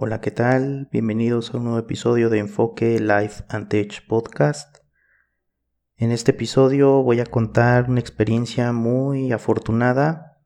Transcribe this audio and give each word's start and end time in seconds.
Hola, 0.00 0.20
¿qué 0.20 0.30
tal? 0.30 0.88
Bienvenidos 0.92 1.52
a 1.52 1.56
un 1.56 1.64
nuevo 1.64 1.80
episodio 1.80 2.30
de 2.30 2.38
Enfoque 2.38 3.00
Life 3.00 3.42
and 3.48 3.66
Tech 3.66 4.06
Podcast. 4.06 4.78
En 5.96 6.12
este 6.12 6.30
episodio 6.30 7.02
voy 7.02 7.18
a 7.18 7.26
contar 7.26 7.90
una 7.90 7.98
experiencia 7.98 8.72
muy 8.72 9.32
afortunada. 9.32 10.38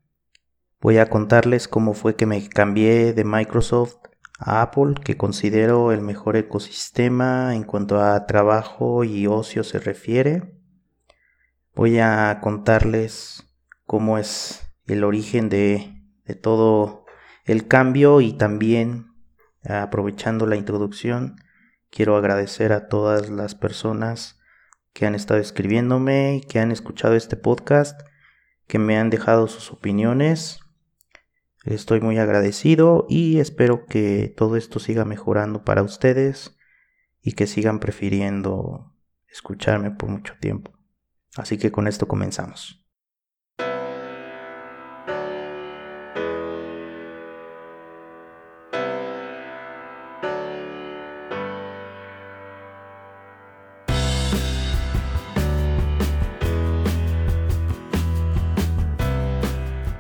Voy 0.80 0.96
a 0.96 1.10
contarles 1.10 1.68
cómo 1.68 1.92
fue 1.92 2.16
que 2.16 2.24
me 2.24 2.48
cambié 2.48 3.12
de 3.12 3.24
Microsoft 3.24 3.96
a 4.38 4.62
Apple, 4.62 4.94
que 5.04 5.18
considero 5.18 5.92
el 5.92 6.00
mejor 6.00 6.36
ecosistema 6.36 7.54
en 7.54 7.64
cuanto 7.64 8.00
a 8.00 8.24
trabajo 8.24 9.04
y 9.04 9.26
ocio 9.26 9.64
se 9.64 9.78
refiere. 9.80 10.58
Voy 11.74 11.98
a 11.98 12.38
contarles 12.40 13.54
cómo 13.84 14.16
es 14.16 14.62
el 14.86 15.04
origen 15.04 15.50
de, 15.50 16.06
de 16.24 16.36
todo 16.36 17.04
el 17.44 17.68
cambio 17.68 18.22
y 18.22 18.32
también 18.32 19.11
aprovechando 19.64 20.46
la 20.46 20.56
introducción 20.56 21.36
quiero 21.92 22.16
agradecer 22.16 22.72
a 22.72 22.88
todas 22.88 23.30
las 23.30 23.54
personas 23.54 24.40
que 24.92 25.06
han 25.06 25.14
estado 25.14 25.38
escribiéndome 25.38 26.36
y 26.36 26.40
que 26.40 26.58
han 26.58 26.72
escuchado 26.72 27.14
este 27.14 27.36
podcast, 27.36 28.00
que 28.66 28.78
me 28.78 28.98
han 28.98 29.10
dejado 29.10 29.46
sus 29.46 29.70
opiniones. 29.70 30.60
Estoy 31.64 32.00
muy 32.00 32.18
agradecido 32.18 33.06
y 33.08 33.38
espero 33.38 33.86
que 33.86 34.34
todo 34.36 34.56
esto 34.56 34.80
siga 34.80 35.04
mejorando 35.04 35.64
para 35.64 35.82
ustedes 35.82 36.56
y 37.20 37.32
que 37.32 37.46
sigan 37.46 37.78
prefiriendo 37.78 38.92
escucharme 39.28 39.90
por 39.92 40.08
mucho 40.08 40.34
tiempo. 40.40 40.72
Así 41.36 41.56
que 41.56 41.70
con 41.70 41.86
esto 41.86 42.08
comenzamos. 42.08 42.81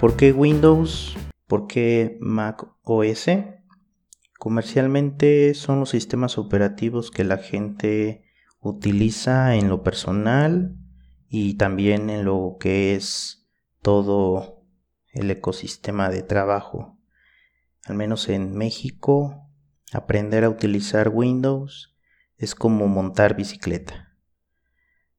¿Por 0.02 0.16
qué 0.16 0.32
Windows? 0.32 1.16
¿Por 1.46 1.68
qué 1.68 2.18
Mac 2.20 2.66
OS? 2.82 3.26
Comercialmente 4.36 5.54
son 5.54 5.78
los 5.78 5.90
sistemas 5.90 6.38
operativos 6.38 7.12
que 7.12 7.22
la 7.22 7.38
gente 7.38 8.24
utiliza 8.58 9.54
en 9.54 9.68
lo 9.68 9.84
personal 9.84 10.76
y 11.28 11.54
también 11.54 12.10
en 12.10 12.24
lo 12.24 12.56
que 12.58 12.96
es 12.96 13.48
todo 13.80 14.64
el 15.12 15.30
ecosistema 15.30 16.10
de 16.10 16.24
trabajo. 16.24 16.98
Al 17.84 17.94
menos 17.94 18.28
en 18.28 18.56
México, 18.56 19.48
aprender 19.92 20.42
a 20.42 20.50
utilizar 20.50 21.10
Windows 21.10 21.94
es 22.38 22.56
como 22.56 22.88
montar 22.88 23.36
bicicleta. 23.36 24.16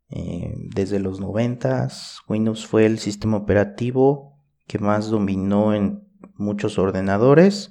Eh, 0.09 0.53
desde 0.75 0.99
los 0.99 1.21
90, 1.21 1.87
Windows 2.27 2.67
fue 2.67 2.85
el 2.85 2.99
sistema 2.99 3.37
operativo 3.37 4.32
que 4.73 4.79
más 4.79 5.09
dominó 5.09 5.75
en 5.75 6.03
muchos 6.35 6.79
ordenadores 6.79 7.69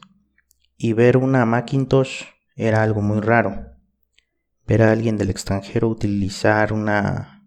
y 0.76 0.92
ver 0.92 1.16
una 1.16 1.44
Macintosh 1.44 2.26
era 2.54 2.84
algo 2.84 3.02
muy 3.02 3.18
raro. 3.18 3.72
Ver 4.68 4.84
a 4.84 4.92
alguien 4.92 5.16
del 5.16 5.28
extranjero 5.28 5.88
utilizar 5.88 6.72
una 6.72 7.44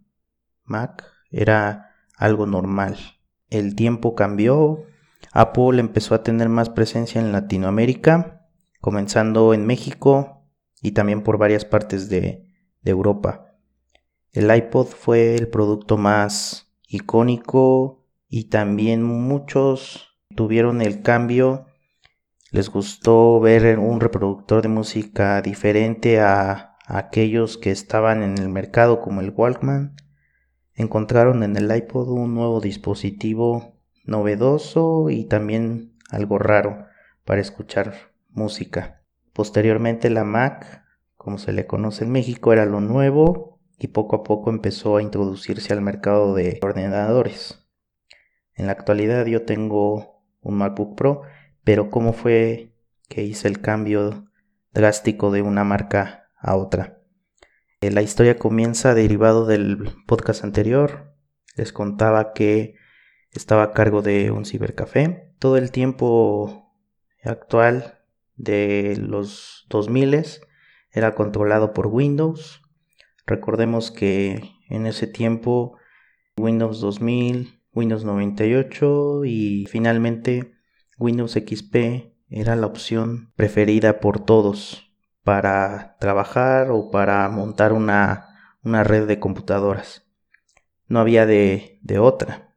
Mac 0.66 1.06
era 1.32 1.92
algo 2.18 2.46
normal. 2.46 2.98
El 3.50 3.78
tiempo 3.78 4.14
cambió, 4.14 4.84
Apple 5.32 5.80
empezó 5.80 6.16
a 6.16 6.24
tener 6.24 6.50
más 6.50 6.70
presencia 6.70 7.22
en 7.22 7.32
Latinoamérica, 7.32 8.50
comenzando 8.82 9.54
en 9.54 9.66
México 9.66 10.50
y 10.82 10.92
también 10.92 11.24
por 11.24 11.38
varias 11.38 11.64
partes 11.64 12.10
de, 12.10 12.46
de 12.82 12.92
Europa. 12.92 13.56
El 14.34 14.54
iPod 14.54 14.88
fue 14.88 15.34
el 15.36 15.48
producto 15.48 15.96
más 15.96 16.76
icónico 16.90 18.05
y 18.28 18.50
también 18.50 19.04
muchos 19.04 20.18
tuvieron 20.36 20.82
el 20.82 21.02
cambio, 21.02 21.68
les 22.52 22.70
gustó 22.70 23.40
ver 23.40 23.80
un 23.80 24.00
reproductor 24.00 24.62
de 24.62 24.70
música 24.70 25.42
diferente 25.42 26.22
a, 26.22 26.76
aquellos 26.88 27.58
que 27.58 27.72
estaban 27.72 28.24
en 28.24 28.38
el 28.38 28.50
mercado 28.50 29.02
como 29.02 29.22
el 29.22 29.34
Walkman. 29.36 29.96
Encontraron 30.74 31.44
en 31.44 31.56
el 31.58 31.76
iPod 31.76 32.10
un 32.10 32.36
nuevo 32.36 32.62
dispositivo 32.62 33.80
novedoso 34.06 35.10
y 35.10 35.26
también 35.26 35.98
algo 36.12 36.38
raro 36.38 36.86
para 37.24 37.42
escuchar 37.42 38.12
música. 38.30 39.02
Posteriormente 39.34 40.10
la 40.10 40.24
Mac, 40.24 40.84
como 41.16 41.40
se 41.40 41.54
le 41.54 41.66
conoce 41.66 42.06
en 42.06 42.12
México, 42.12 42.54
era 42.54 42.66
lo 42.66 42.82
nuevo 42.82 43.60
y 43.80 43.88
poco 43.88 44.18
a 44.18 44.24
poco 44.24 44.50
empezó 44.50 44.98
a 44.98 45.02
introducirse 45.02 45.74
al 45.74 45.82
mercado 45.82 46.36
de 46.36 46.60
ordenadores. 46.62 47.65
En 48.56 48.68
la 48.68 48.72
actualidad 48.72 49.26
yo 49.26 49.44
tengo 49.44 50.24
un 50.42 50.58
MacBook 50.58 50.96
Pro, 50.96 51.22
pero 51.64 51.90
¿cómo 51.90 52.14
fue 52.14 52.74
que 53.10 53.24
hice 53.24 53.48
el 53.48 53.62
cambio 53.62 54.26
drástico 54.74 55.32
de 55.32 55.42
una 55.42 55.64
marca 55.64 56.30
a 56.38 56.56
otra? 56.56 57.00
Eh, 57.82 57.92
la 57.92 58.02
historia 58.02 58.38
comienza 58.38 58.94
derivado 58.94 59.46
del 59.46 59.90
podcast 60.08 60.44
anterior. 60.44 61.14
Les 61.56 61.74
contaba 61.74 62.34
que 62.34 62.76
estaba 63.32 63.64
a 63.64 63.72
cargo 63.74 64.02
de 64.02 64.32
un 64.32 64.46
cibercafé. 64.46 65.34
Todo 65.40 65.58
el 65.58 65.72
tiempo 65.72 66.72
actual 67.24 68.00
de 68.38 68.98
los 68.98 69.66
2000 69.70 70.26
era 70.92 71.14
controlado 71.14 71.74
por 71.74 71.88
Windows. 71.88 72.62
Recordemos 73.26 73.92
que 73.92 74.42
en 74.70 74.86
ese 74.86 75.08
tiempo 75.08 75.78
Windows 76.38 76.80
2000 76.80 77.55
Windows 77.76 78.06
98 78.06 79.26
y 79.26 79.66
finalmente 79.70 80.54
Windows 80.98 81.34
XP 81.34 82.16
era 82.30 82.56
la 82.56 82.68
opción 82.68 83.34
preferida 83.36 84.00
por 84.00 84.24
todos 84.24 84.92
para 85.24 85.98
trabajar 86.00 86.72
o 86.72 86.90
para 86.90 87.28
montar 87.30 87.74
una, 87.74 88.30
red 88.64 89.08
de 89.08 89.20
computadoras. 89.20 90.04
No 90.88 91.00
había 91.00 91.26
de, 91.26 91.80
otra. 92.00 92.56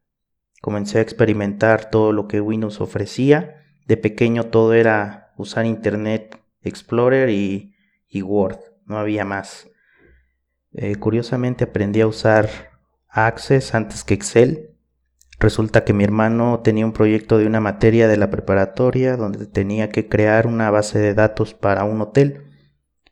Comencé 0.61 0.99
a 0.99 1.01
experimentar 1.01 1.89
todo 1.89 2.13
lo 2.13 2.27
que 2.27 2.39
Windows 2.39 2.79
ofrecía. 2.79 3.63
De 3.87 3.97
pequeño 3.97 4.45
todo 4.45 4.73
era 4.73 5.33
usar 5.35 5.65
Internet 5.65 6.39
Explorer 6.61 7.29
y, 7.29 7.73
Word. 8.21 8.59
No 8.85 8.97
había 8.97 9.25
más. 9.25 9.69
Eh, 10.71 10.95
curiosamente 10.95 11.65
aprendí 11.65 11.99
a 12.01 12.07
usar 12.07 12.49
Access 13.09 13.73
antes 13.73 14.03
que 14.03 14.13
Excel 14.13 14.68
Resulta 15.39 15.85
que 15.85 15.93
mi 15.93 16.03
hermano 16.03 16.59
tenía 16.61 16.85
un 16.85 16.91
proyecto 16.91 17.37
de 17.37 17.47
una 17.47 17.61
materia 17.61 18.09
de 18.09 18.17
la 18.17 18.29
preparatoria 18.29 19.15
donde 19.15 19.45
tenía 19.45 19.89
que 19.89 20.09
crear 20.09 20.47
una 20.47 20.69
base 20.69 20.99
de 20.99 21.13
datos 21.13 21.53
para 21.53 21.85
un 21.85 22.01
hotel. 22.01 22.45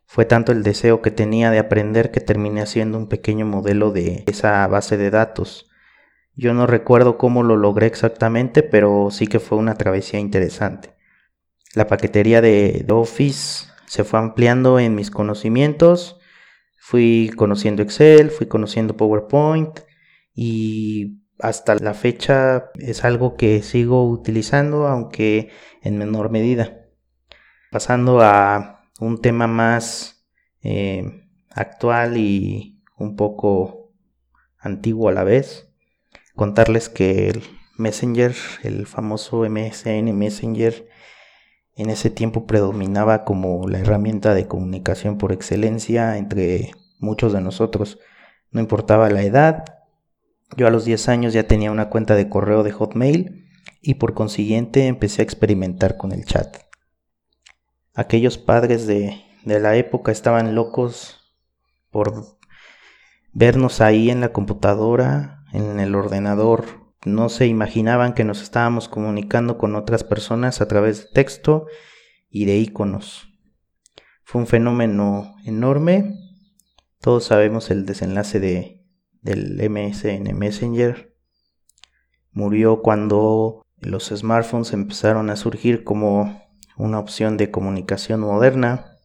Fue 0.06 0.26
tanto 0.26 0.52
el 0.52 0.62
deseo 0.62 1.02
que 1.02 1.10
tenía 1.10 1.52
de 1.52 1.60
aprender 1.60 2.12
que 2.12 2.20
terminé 2.20 2.62
haciendo 2.62 2.98
un 2.98 3.08
pequeño 3.08 3.46
modelo 3.46 3.92
de 3.92 4.26
esa 4.28 4.68
base 4.68 4.98
de 4.98 5.10
datos. 5.10 5.70
Yo 6.36 6.54
no 6.54 6.68
recuerdo 6.68 7.18
cómo 7.18 7.44
lo 7.44 7.56
logré 7.56 7.88
exactamente, 7.88 8.62
pero 8.62 9.08
sí 9.10 9.28
que 9.28 9.40
fue 9.40 9.58
una 9.58 9.76
travesía 9.76 10.20
interesante. 10.20 10.96
La 11.76 11.88
paquetería 11.88 12.42
de 12.42 12.86
Office 12.90 13.68
se 13.86 14.04
fue 14.04 14.20
ampliando 14.20 14.80
en 14.80 14.96
mis 14.96 15.12
conocimientos. 15.12 16.20
Fui 16.78 17.32
conociendo 17.38 17.82
Excel, 17.84 18.32
fui 18.32 18.48
conociendo 18.48 18.98
PowerPoint 18.98 19.80
y 20.34 21.22
hasta 21.40 21.76
la 21.76 21.94
fecha 21.94 22.72
es 22.80 23.04
algo 23.04 23.36
que 23.36 23.62
sigo 23.62 24.10
utilizando, 24.10 24.88
aunque 24.88 25.50
en 25.82 25.98
menor 25.98 26.30
medida. 26.30 26.88
Pasando 27.72 28.22
a 28.22 28.90
un 29.00 29.22
tema 29.22 29.48
más 29.48 30.26
eh, 30.64 31.28
actual 31.52 32.18
y 32.18 32.82
un 32.98 33.16
poco 33.16 33.94
antiguo 34.60 35.10
a 35.10 35.14
la 35.14 35.24
vez, 35.24 35.70
contarles 36.36 36.90
que 36.90 37.30
el 37.30 37.44
Messenger, 37.78 38.36
el 38.64 38.88
famoso 38.88 39.48
MSN 39.48 40.12
Messenger, 40.18 40.88
en 41.76 41.92
ese 41.92 42.10
tiempo 42.10 42.48
predominaba 42.48 43.24
como 43.24 43.68
la 43.68 43.80
herramienta 43.80 44.34
de 44.34 44.48
comunicación 44.48 45.20
por 45.20 45.32
excelencia 45.32 46.18
entre 46.18 46.72
muchos 47.00 47.34
de 47.34 47.42
nosotros. 47.42 48.00
No 48.50 48.62
importaba 48.62 49.12
la 49.12 49.22
edad, 49.22 49.77
yo 50.56 50.68
a 50.68 50.72
los 50.72 50.86
10 50.86 51.10
años 51.10 51.34
ya 51.34 51.48
tenía 51.48 51.72
una 51.72 51.90
cuenta 51.90 52.16
de 52.16 52.30
correo 52.30 52.64
de 52.64 52.72
Hotmail 52.72 53.48
y 53.82 53.96
por 53.96 54.14
consiguiente 54.14 54.88
empecé 54.88 55.22
a 55.22 55.26
experimentar 55.26 55.98
con 55.98 56.12
el 56.12 56.26
chat. 56.26 56.58
Aquellos 57.94 58.38
padres 58.38 58.88
de, 58.88 59.22
de 59.44 59.60
la 59.60 59.76
época 59.76 60.12
estaban 60.12 60.56
locos 60.56 61.36
por 61.90 62.38
vernos 63.34 63.82
ahí 63.82 64.10
en 64.10 64.22
la 64.22 64.32
computadora, 64.32 65.44
en 65.52 65.80
el 65.80 65.96
ordenador. 65.96 66.66
No 67.06 67.30
se 67.30 67.48
imaginaban 67.48 68.14
que 68.14 68.24
nos 68.24 68.42
estábamos 68.42 68.88
comunicando 68.88 69.58
con 69.58 69.76
otras 69.76 70.04
personas 70.04 70.62
a 70.62 70.68
través 70.68 71.06
de 71.06 71.12
texto 71.14 71.68
y 72.30 72.46
de 72.46 72.58
iconos. 72.58 73.28
Fue 74.24 74.42
un 74.42 74.48
fenómeno 74.48 75.36
enorme. 75.46 76.16
Todos 77.00 77.26
sabemos 77.26 77.72
el 77.72 77.86
desenlace 77.86 78.40
de, 78.40 78.77
del 79.28 79.70
MSN 79.70 80.34
Messenger. 80.38 81.14
Murió 82.32 82.82
cuando 82.82 83.66
los 83.80 84.08
smartphones 84.08 84.74
empezaron 84.74 85.30
a 85.30 85.36
surgir 85.36 85.84
como 85.84 86.48
una 86.78 87.00
opción 87.00 87.38
de 87.38 87.52
comunicación 87.52 88.22
moderna. 88.22 88.98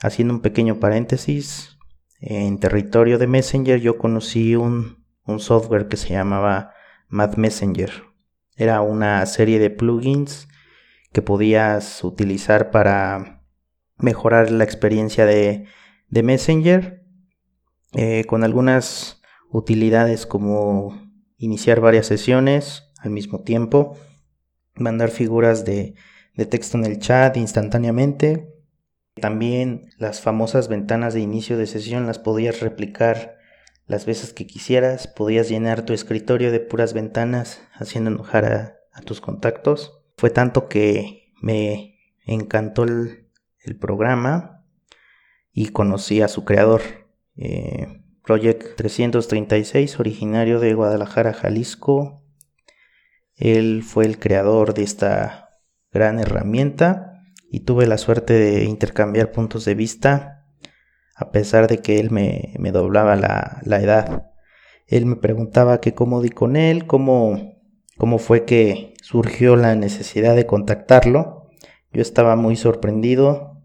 Haciendo 0.00 0.34
un 0.34 0.40
pequeño 0.40 0.80
paréntesis, 0.80 1.78
en 2.20 2.58
territorio 2.58 3.18
de 3.18 3.26
Messenger 3.26 3.80
yo 3.80 3.98
conocí 3.98 4.56
un, 4.56 5.04
un 5.24 5.40
software 5.40 5.88
que 5.88 5.96
se 5.96 6.10
llamaba 6.10 6.72
Mad 7.08 7.36
Messenger. 7.36 8.04
Era 8.56 8.80
una 8.80 9.24
serie 9.26 9.58
de 9.58 9.70
plugins 9.70 10.48
que 11.12 11.22
podías 11.22 12.02
utilizar 12.02 12.70
para 12.70 13.44
mejorar 13.98 14.50
la 14.50 14.64
experiencia 14.64 15.26
de, 15.26 15.66
de 16.08 16.22
Messenger 16.22 16.97
eh, 18.00 18.24
con 18.26 18.44
algunas 18.44 19.20
utilidades 19.50 20.24
como 20.24 21.10
iniciar 21.36 21.80
varias 21.80 22.06
sesiones 22.06 22.92
al 23.00 23.10
mismo 23.10 23.42
tiempo, 23.42 23.96
mandar 24.76 25.10
figuras 25.10 25.64
de, 25.64 25.96
de 26.36 26.46
texto 26.46 26.78
en 26.78 26.84
el 26.84 27.00
chat 27.00 27.36
instantáneamente. 27.36 28.54
También 29.20 29.90
las 29.98 30.20
famosas 30.20 30.68
ventanas 30.68 31.12
de 31.12 31.18
inicio 31.18 31.58
de 31.58 31.66
sesión 31.66 32.06
las 32.06 32.20
podías 32.20 32.60
replicar 32.60 33.36
las 33.88 34.06
veces 34.06 34.32
que 34.32 34.46
quisieras, 34.46 35.08
podías 35.08 35.48
llenar 35.48 35.84
tu 35.84 35.92
escritorio 35.92 36.52
de 36.52 36.60
puras 36.60 36.92
ventanas 36.92 37.60
haciendo 37.72 38.12
enojar 38.12 38.44
a, 38.92 39.00
tus 39.02 39.20
contactos. 39.20 40.04
Fue 40.16 40.30
tanto 40.30 40.68
que 40.68 41.32
me 41.42 41.98
encantó 42.26 42.84
el, 42.84 43.24
programa 43.80 44.64
y 45.52 45.70
conocí 45.70 46.22
a 46.22 46.28
su 46.28 46.44
creador, 46.44 47.07
eh, 47.38 48.02
Project 48.22 48.76
336, 48.76 49.98
originario 50.00 50.60
de 50.60 50.74
Guadalajara, 50.74 51.32
Jalisco. 51.32 52.22
Él 53.36 53.82
fue 53.82 54.04
el 54.04 54.18
creador 54.18 54.74
de 54.74 54.82
esta 54.82 55.48
gran 55.92 56.18
herramienta 56.18 57.22
y 57.50 57.60
tuve 57.60 57.86
la 57.86 57.96
suerte 57.96 58.34
de 58.34 58.64
intercambiar 58.64 59.32
puntos 59.32 59.64
de 59.64 59.74
vista 59.74 60.38
a 61.18 61.32
pesar 61.32 61.66
de 61.66 61.78
que 61.78 61.98
él 61.98 62.10
me, 62.12 62.54
doblaba 62.70 63.16
la, 63.16 63.60
edad. 63.80 64.30
Él 64.86 65.04
me 65.04 65.16
preguntaba 65.16 65.80
que 65.80 65.92
cómo 65.92 66.22
di 66.22 66.30
con 66.30 66.54
él, 66.54 66.86
cómo, 66.86 67.60
cómo 67.96 68.18
fue 68.18 68.44
que 68.44 68.94
surgió 69.02 69.56
la 69.56 69.74
necesidad 69.74 70.36
de 70.36 70.46
contactarlo. 70.46 71.48
Yo 71.92 72.02
estaba 72.02 72.36
muy 72.36 72.54
sorprendido 72.54 73.60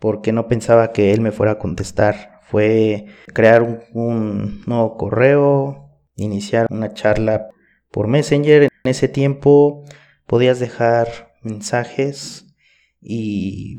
porque 0.00 0.32
no 0.32 0.48
pensaba 0.48 0.92
que 0.92 1.12
él 1.12 1.22
me 1.22 1.32
fuera 1.32 1.52
a 1.52 1.58
contestar 1.58 2.31
fue 2.52 3.06
crear 3.32 3.62
un, 3.94 4.62
nuevo 4.66 4.98
correo, 4.98 5.88
iniciar 6.16 6.66
una 6.68 6.92
charla 6.92 7.48
por 7.90 8.08
Messenger. 8.08 8.64
En 8.64 8.90
ese 8.90 9.08
tiempo 9.08 9.84
podías 10.26 10.60
dejar 10.60 11.32
mensajes 11.40 12.54
y 13.00 13.76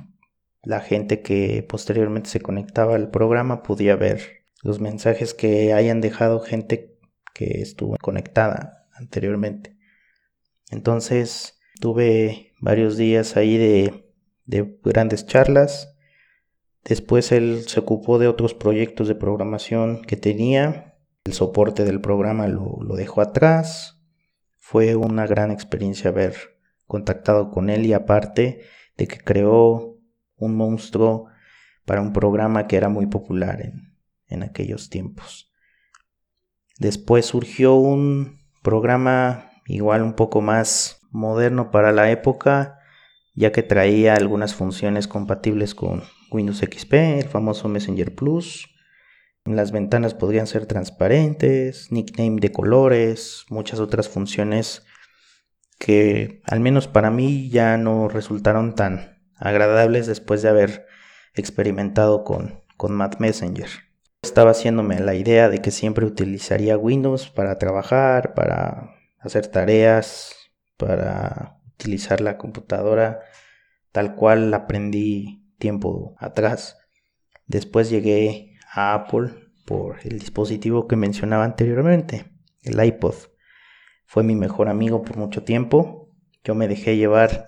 la 0.63 0.79
gente 0.79 1.21
que 1.21 1.63
posteriormente 1.69 2.31
se 2.31 2.41
conectaba 2.41 2.95
al 2.95 3.11
programa 3.11 3.61
podía 3.61 3.95
ver 3.95 4.43
los 4.63 4.79
mensajes 4.79 5.35
que 5.35 5.71
hayan 5.71 6.01
dejado 6.01 6.39
gente 6.39 6.97
que 7.35 7.61
estuvo 7.61 7.95
conectada 8.01 8.87
anteriormente. 8.95 9.77
Entonces 10.71 11.59
tuve 11.79 12.53
varios 12.59 12.97
días 12.97 13.37
ahí 13.37 13.55
de, 13.55 14.11
de 14.45 14.79
grandes 14.83 15.27
charlas 15.27 15.92
Después 16.83 17.31
él 17.31 17.63
se 17.67 17.79
ocupó 17.79 18.19
de 18.19 18.27
otros 18.27 18.53
proyectos 18.53 19.07
de 19.07 19.15
programación 19.15 20.01
que 20.01 20.17
tenía. 20.17 20.97
El 21.23 21.33
soporte 21.33 21.85
del 21.85 22.01
programa 22.01 22.47
lo, 22.47 22.77
dejó 22.95 23.21
atrás. 23.21 24.01
Fue 24.59 24.95
una 24.95 25.25
gran 25.25 25.51
experiencia 25.51 26.09
haber 26.09 26.35
contactado 26.85 27.51
con 27.51 27.69
él 27.69 27.85
y 27.85 27.93
aparte 27.93 28.63
de 28.97 29.07
que 29.07 29.17
creó 29.17 29.97
un 30.35 30.55
monstruo 30.55 31.27
para 31.85 32.01
un 32.01 32.11
programa 32.11 32.67
que 32.67 32.75
era 32.75 32.89
muy 32.89 33.05
popular 33.05 33.61
en, 33.61 33.95
en 34.27 34.43
aquellos 34.43 34.89
tiempos. 34.89 35.51
Después 36.79 37.25
surgió 37.25 37.75
un 37.75 38.39
programa 38.61 39.51
igual 39.67 40.01
un 40.01 40.13
poco 40.13 40.41
más 40.41 40.99
moderno 41.11 41.71
para 41.71 41.91
la 41.91 42.11
época, 42.11 42.79
ya 43.35 43.51
que 43.51 43.63
traía 43.63 44.15
algunas 44.15 44.53
funciones 44.53 45.07
compatibles 45.07 45.75
con 45.75 46.03
Windows 46.33 46.59
XP, 46.59 46.93
el 46.93 47.29
famoso 47.29 47.69
Messenger 47.69 48.13
Plus. 48.13 48.69
Las 49.45 49.71
ventanas 49.71 50.13
podrían 50.13 50.47
ser 50.47 50.65
transparentes, 50.65 51.91
nickname 51.91 52.39
de 52.39 52.51
colores, 52.51 53.45
muchas 53.49 53.79
otras 53.79 54.09
funciones 54.09 54.83
que 55.77 56.41
al 56.45 56.59
menos 56.61 56.87
para 56.87 57.11
mí 57.11 57.49
ya 57.49 57.77
no 57.77 58.07
resultaron 58.07 58.73
tan 58.73 59.19
agradables 59.35 60.07
después 60.07 60.41
de 60.41 60.49
haber 60.49 60.87
experimentado 61.35 62.23
con, 62.23 62.61
con 62.77 62.93
Matt 62.93 63.19
Messenger. 63.19 63.69
Estaba 64.21 64.51
haciéndome 64.51 64.99
la 65.01 65.15
idea 65.15 65.49
de 65.49 65.61
que 65.61 65.71
siempre 65.71 66.05
utilizaría 66.05 66.77
Windows 66.77 67.29
para 67.29 67.57
trabajar, 67.57 68.33
para 68.33 68.95
hacer 69.19 69.47
tareas, 69.47 70.33
para 70.77 71.59
utilizar 71.73 72.21
la 72.21 72.37
computadora 72.37 73.19
tal 73.91 74.15
cual 74.15 74.53
aprendí 74.53 75.42
tiempo 75.63 76.13
atrás. 76.19 76.77
Después 77.47 77.89
llegué 77.89 78.57
a 78.69 78.93
Apple 78.93 79.31
por 79.65 79.95
el 80.03 80.19
dispositivo 80.19 80.89
que 80.89 80.97
mencionaba 80.97 81.45
anteriormente, 81.45 82.25
el 82.63 82.83
iPod. 82.83 83.15
Fue 84.05 84.23
mi 84.23 84.35
mejor 84.35 84.67
amigo 84.67 85.03
por 85.03 85.15
mucho 85.15 85.43
tiempo. 85.43 86.09
Yo 86.43 86.53
me 86.53 86.67
dejé 86.67 86.97
llevar 86.97 87.45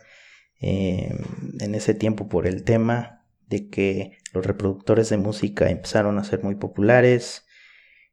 eh, 0.61 1.13
en 1.59 1.75
ese 1.75 1.93
tiempo 1.93 2.29
por 2.29 2.47
el 2.47 2.63
tema 2.63 3.25
de 3.47 3.69
que 3.69 4.17
los 4.33 4.45
reproductores 4.45 5.09
de 5.09 5.17
música 5.17 5.69
empezaron 5.69 6.17
a 6.17 6.23
ser 6.23 6.41
muy 6.41 6.55
populares. 6.55 7.45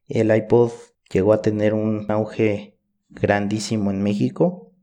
El 0.09 0.35
iPod 0.35 0.71
llegó 1.09 1.31
a 1.31 1.41
tener 1.41 1.73
un 1.73 2.11
auge 2.11 2.77
grandísimo 3.07 3.89
en 3.89 4.03
México. 4.03 4.73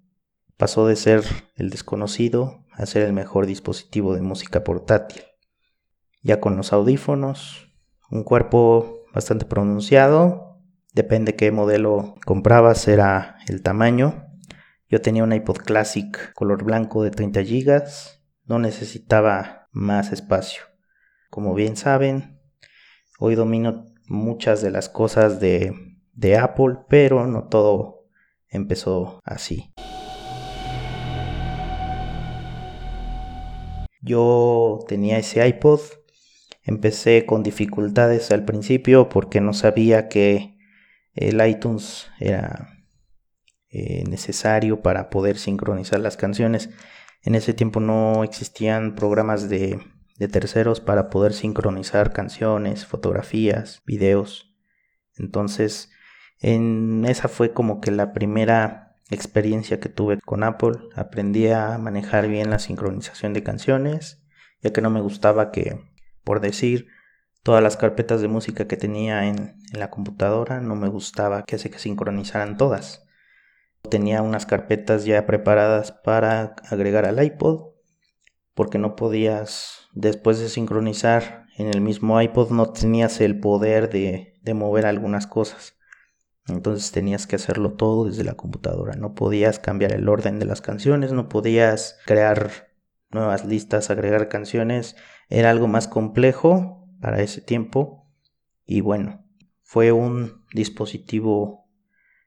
Pasó 0.57 0.87
de 0.87 0.97
ser 0.97 1.25
el 1.57 1.69
desconocido 1.69 2.65
hacer 2.81 3.03
el 3.03 3.13
mejor 3.13 3.47
dispositivo 3.47 4.15
de 4.15 4.23
música 4.23 4.65
portátil. 4.65 5.23
Ya 6.23 6.41
con 6.41 6.57
los 6.57 6.73
audífonos, 6.73 7.69
un 8.11 8.25
cuerpo 8.25 9.05
bastante 9.13 9.45
pronunciado, 9.45 10.59
depende 10.93 11.37
qué 11.37 11.53
modelo 11.53 12.15
comprabas, 12.25 12.89
era 12.89 13.37
el 13.49 13.63
tamaño. 13.63 14.27
Yo 14.89 15.01
tenía 15.01 15.25
un 15.25 15.33
iPod 15.33 15.59
Classic 15.59 16.33
color 16.35 16.65
blanco 16.65 17.03
de 17.03 17.11
30 17.11 17.43
GB, 17.43 17.83
no 18.47 18.59
necesitaba 18.59 19.69
más 19.73 20.13
espacio. 20.13 20.63
Como 21.31 21.55
bien 21.55 21.77
saben, 21.77 22.41
hoy 23.19 23.35
domino 23.35 23.87
muchas 24.07 24.63
de 24.63 24.71
las 24.71 24.89
cosas 24.89 25.39
de, 25.39 25.73
de 26.13 26.37
Apple, 26.37 26.79
pero 26.89 27.27
no 27.27 27.45
todo 27.45 28.09
empezó 28.49 29.21
así. 29.25 29.73
Yo 34.01 34.81
tenía 34.89 35.19
ese 35.19 35.47
iPod, 35.47 35.81
empecé 36.63 37.27
con 37.27 37.43
dificultades 37.43 38.31
al 38.31 38.45
principio 38.45 39.09
porque 39.09 39.41
no 39.41 39.53
sabía 39.53 40.09
que 40.09 40.57
el 41.15 41.45
iTunes 41.47 42.09
era 42.19 42.85
eh, 43.69 44.05
necesario 44.09 44.83
para 44.83 45.11
poder 45.11 45.39
sincronizar 45.39 46.01
las 46.01 46.17
canciones. 46.17 46.71
En 47.23 47.35
ese 47.35 47.53
tiempo 47.53 47.81
no 47.81 48.25
existían 48.25 48.95
programas 48.95 49.49
de, 49.49 49.79
de 50.17 50.29
terceros 50.29 50.81
para 50.81 51.11
poder 51.11 51.33
sincronizar 51.35 52.13
canciones, 52.13 52.87
fotografías, 52.87 53.83
videos. 53.85 54.55
Entonces, 55.17 55.91
en 56.39 57.05
esa 57.05 57.29
fue 57.29 57.53
como 57.53 57.81
que 57.81 57.91
la 57.91 58.13
primera 58.13 58.90
experiencia 59.11 59.81
que 59.81 59.89
tuve 59.89 60.19
con 60.21 60.43
Apple. 60.43 60.79
Aprendí 60.95 61.49
a 61.49 61.79
manejar 61.79 62.29
bien 62.29 62.51
la 62.51 62.59
sincronización 62.59 63.33
de 63.33 63.43
canciones, 63.43 64.23
ya 64.63 64.73
que 64.73 64.81
no 64.81 64.91
me 64.91 65.01
gustaba 65.01 65.51
que, 65.51 65.81
por 66.25 66.41
decir, 66.41 66.89
todas 67.43 67.63
las 67.63 67.77
carpetas 67.77 68.21
de 68.21 68.29
música 68.29 68.67
que 68.67 68.77
tenía 68.77 69.27
en, 69.27 69.59
la 69.73 69.91
computadora, 69.91 70.61
no 70.61 70.75
me 70.75 70.89
gustaba 70.89 71.45
que 71.45 71.59
se 71.59 71.71
sincronizaran 71.79 72.57
todas. 72.57 73.05
Tenía 73.89 74.21
unas 74.21 74.45
carpetas 74.45 75.05
ya 75.05 75.27
preparadas 75.27 75.93
para 75.93 76.57
agregar 76.69 77.07
al 77.07 77.23
iPod, 77.23 77.71
porque 78.55 78.79
no 78.79 78.97
podías, 78.97 79.89
después 79.93 80.41
de 80.41 80.49
sincronizar 80.49 81.47
en 81.57 81.69
el 81.69 81.81
mismo 81.81 82.21
iPod, 82.21 82.51
no 82.51 82.73
tenías 82.73 83.21
el 83.21 83.39
poder 83.39 83.91
de, 83.91 84.35
de 84.43 84.55
mover 84.55 84.87
algunas 84.87 85.27
cosas. 85.27 85.80
Entonces 86.47 86.91
tenías 86.93 87.27
que 87.27 87.37
hacerlo 87.37 87.75
todo 87.75 88.07
desde 88.07 88.25
la 88.25 88.35
computadora. 88.35 88.95
No 88.95 89.15
podías 89.15 89.59
cambiar 89.59 89.93
el 89.93 90.09
orden 90.09 90.39
de 90.39 90.47
las 90.47 90.61
canciones, 90.61 91.13
no 91.13 91.29
podías 91.29 91.99
crear 92.07 92.71
nuevas 93.11 93.45
listas, 93.45 93.91
agregar 93.91 94.29
canciones, 94.29 94.97
era 95.29 95.51
algo 95.51 95.69
más 95.69 95.89
complejo 95.89 96.89
para 97.01 97.23
ese 97.23 97.41
tiempo. 97.41 98.09
Y 98.65 98.81
bueno, 98.81 99.25
fue 99.63 99.93
un 99.93 100.45
dispositivo 100.53 101.69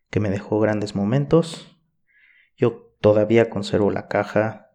que 0.10 0.20
me 0.20 0.30
dejó 0.30 0.60
grandes 0.60 0.96
momentos. 0.96 1.78
Yo 2.56 2.94
todavía 3.02 3.50
conservo 3.50 3.92
la 3.92 4.08
caja, 4.08 4.72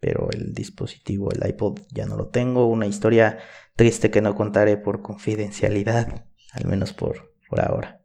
pero 0.00 0.28
el 0.30 0.54
dispositivo, 0.54 1.30
el 1.30 1.48
iPod, 1.48 1.80
ya 1.90 2.06
no 2.06 2.16
lo 2.16 2.28
tengo. 2.28 2.66
Una 2.66 2.86
historia 2.86 3.38
triste 3.76 4.10
que 4.10 4.22
no 4.22 4.34
contaré 4.34 4.76
por 4.76 5.02
confidencialidad, 5.02 6.26
al 6.52 6.66
menos 6.66 6.92
por, 6.92 7.34
por 7.48 7.60
ahora. 7.60 8.03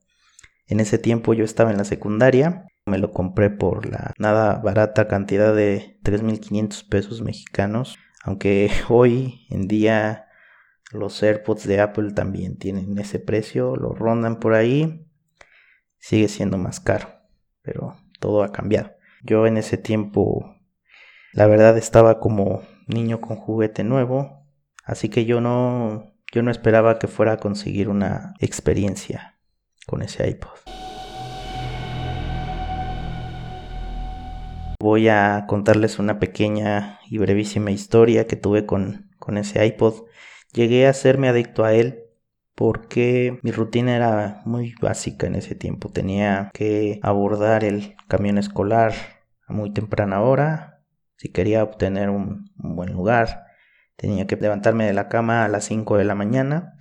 En 0.69 0.79
ese 0.79 0.99
tiempo 0.99 1.33
yo 1.33 1.43
estaba 1.43 1.71
en 1.71 1.77
la 1.77 1.83
secundaria, 1.83 2.67
me 2.85 2.99
lo 2.99 3.11
compré 3.11 3.49
por 3.49 3.89
la 3.89 4.13
nada 4.19 4.59
barata 4.59 5.07
cantidad 5.07 5.55
de 5.55 5.99
3.500 6.03 6.87
pesos 6.87 7.23
mexicanos, 7.23 7.97
aunque 8.23 8.69
hoy 8.87 9.47
en 9.49 9.67
día 9.67 10.27
los 10.91 11.23
AirPods 11.23 11.67
de 11.67 11.81
Apple 11.81 12.11
también 12.13 12.59
tienen 12.59 12.99
ese 12.99 13.19
precio, 13.19 13.75
lo 13.75 13.93
rondan 13.93 14.39
por 14.39 14.53
ahí, 14.53 15.07
sigue 15.97 16.27
siendo 16.27 16.59
más 16.59 16.79
caro, 16.79 17.09
pero 17.63 17.95
todo 18.19 18.43
ha 18.43 18.51
cambiado. 18.51 18.91
Yo 19.23 19.47
en 19.47 19.57
ese 19.57 19.77
tiempo, 19.77 20.55
la 21.33 21.47
verdad, 21.47 21.79
estaba 21.79 22.19
como 22.19 22.61
niño 22.85 23.21
con 23.21 23.37
juguete 23.37 23.83
nuevo, 23.83 24.45
así 24.85 25.09
que 25.09 25.25
yo 25.25 25.41
no, 25.41 26.13
yo 26.31 26.43
no 26.43 26.51
esperaba 26.51 26.99
que 26.99 27.07
fuera 27.07 27.33
a 27.33 27.37
conseguir 27.37 27.89
una 27.89 28.35
experiencia 28.39 29.38
con 29.89 30.01
ese 30.03 30.29
iPod. 30.29 30.51
Voy 34.79 35.09
a 35.09 35.45
contarles 35.47 35.99
una 35.99 36.19
pequeña 36.19 36.99
y 37.09 37.17
brevísima 37.17 37.71
historia 37.71 38.27
que 38.27 38.35
tuve 38.35 38.65
con, 38.65 39.09
con 39.17 39.37
ese 39.37 39.65
iPod 39.65 40.05
Llegué 40.53 40.87
a 40.87 40.93
serme 40.93 41.29
adicto 41.29 41.63
a 41.63 41.73
él 41.73 42.05
porque 42.55 43.39
mi 43.43 43.51
rutina 43.51 43.95
era 43.95 44.41
muy 44.45 44.73
básica 44.81 45.27
en 45.27 45.35
ese 45.35 45.53
tiempo. 45.53 45.89
Tenía 45.89 46.49
que 46.53 46.99
abordar 47.03 47.63
el 47.63 47.95
camión 48.07 48.37
escolar 48.39 48.93
a 49.47 49.53
muy 49.53 49.71
temprana 49.71 50.21
hora. 50.21 50.81
Si 51.17 51.29
quería 51.29 51.63
obtener 51.63 52.09
un, 52.09 52.51
buen 52.55 52.93
lugar, 52.93 53.45
tenía 53.95 54.25
que 54.25 54.37
levantarme 54.37 54.85
de 54.85 54.93
la 54.93 55.07
cama 55.07 55.45
a 55.45 55.49
las 55.49 55.65
5 55.65 55.97
de 55.97 56.05
la 56.05 56.15
mañana 56.15 56.75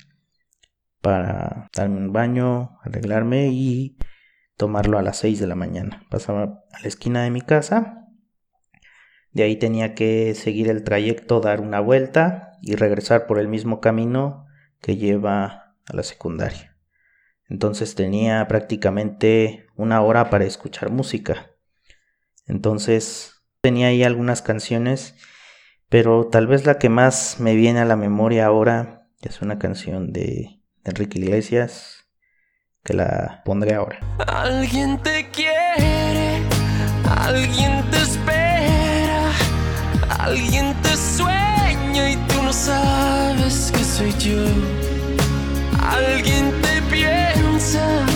para 1.01 1.69
darme 1.75 1.99
un 1.99 2.13
baño, 2.13 2.79
arreglarme 2.83 3.49
y 3.49 3.97
tomarlo 4.57 4.99
a 4.99 5.03
las 5.03 5.19
6 5.19 5.41
de 5.41 5.47
la 5.47 5.55
mañana. 5.55 6.05
Pasaba 6.11 6.65
a 6.73 6.81
la 6.81 6.89
esquina 6.89 7.23
de 7.23 7.31
mi 7.31 7.41
casa. 7.41 8.07
De 9.33 9.45
ahí 9.45 9.57
tenía 9.57 9.95
que 9.95 10.35
seguir 10.35 10.69
el 10.69 10.85
trayecto, 10.85 11.41
dar 11.41 11.61
una 11.61 11.81
vuelta 11.81 12.53
y 12.61 12.75
regresar 12.75 13.27
por 13.27 13.39
el 13.39 13.49
mismo 13.49 13.81
camino 13.81 14.47
que 14.81 14.97
lleva 14.97 15.75
a 15.87 15.93
la 15.93 16.03
secundaria. 16.03 16.77
Entonces 17.49 17.95
tenía 17.95 18.47
prácticamente 18.49 19.67
una 19.77 20.03
hora 20.03 20.29
para 20.29 20.45
escuchar 20.45 20.91
música. 20.91 21.53
Entonces 22.47 23.45
tenía 23.61 23.89
ahí 23.89 24.03
algunas 24.03 24.43
canciones, 24.43 25.15
pero 25.89 26.27
tal 26.27 26.47
vez 26.47 26.67
la 26.67 26.79
que 26.79 26.89
más 26.89 27.39
me 27.41 27.55
viene 27.55 27.81
a 27.81 27.85
la 27.85 27.97
memoria 27.97 28.47
ahora 28.47 29.09
es 29.23 29.41
una 29.41 29.59
canción 29.59 30.13
de 30.13 30.58
Enrique 30.89 31.19
Iglesias 31.19 32.05
que 32.85 32.95
la 32.95 33.43
pondré 33.45 33.75
ahora. 33.75 34.01
Alguien 34.27 34.99
te 35.03 35.29
quiere, 35.31 36.43
alguien 37.05 37.85
te 37.91 37.99
espera, 37.99 39.33
alguien 40.19 40.75
te 40.83 40.97
sueña 40.97 42.11
y 42.11 42.17
no 42.43 42.53
sabes 42.53 43.71
que 43.73 43.85
soy 43.85 44.13
yo. 44.19 44.43
Alguien 45.83 46.53
te 46.63 46.81
piensa 46.91 48.08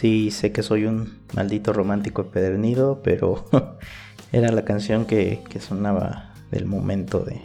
Sí, 0.00 0.30
sé 0.30 0.50
que 0.50 0.62
soy 0.62 0.86
un 0.86 1.20
maldito 1.34 1.74
romántico 1.74 2.22
empedernido, 2.22 3.02
pero 3.02 3.44
era 4.32 4.50
la 4.50 4.64
canción 4.64 5.04
que, 5.04 5.42
sonaba 5.60 6.32
del 6.50 6.64
momento 6.64 7.20
de, 7.20 7.42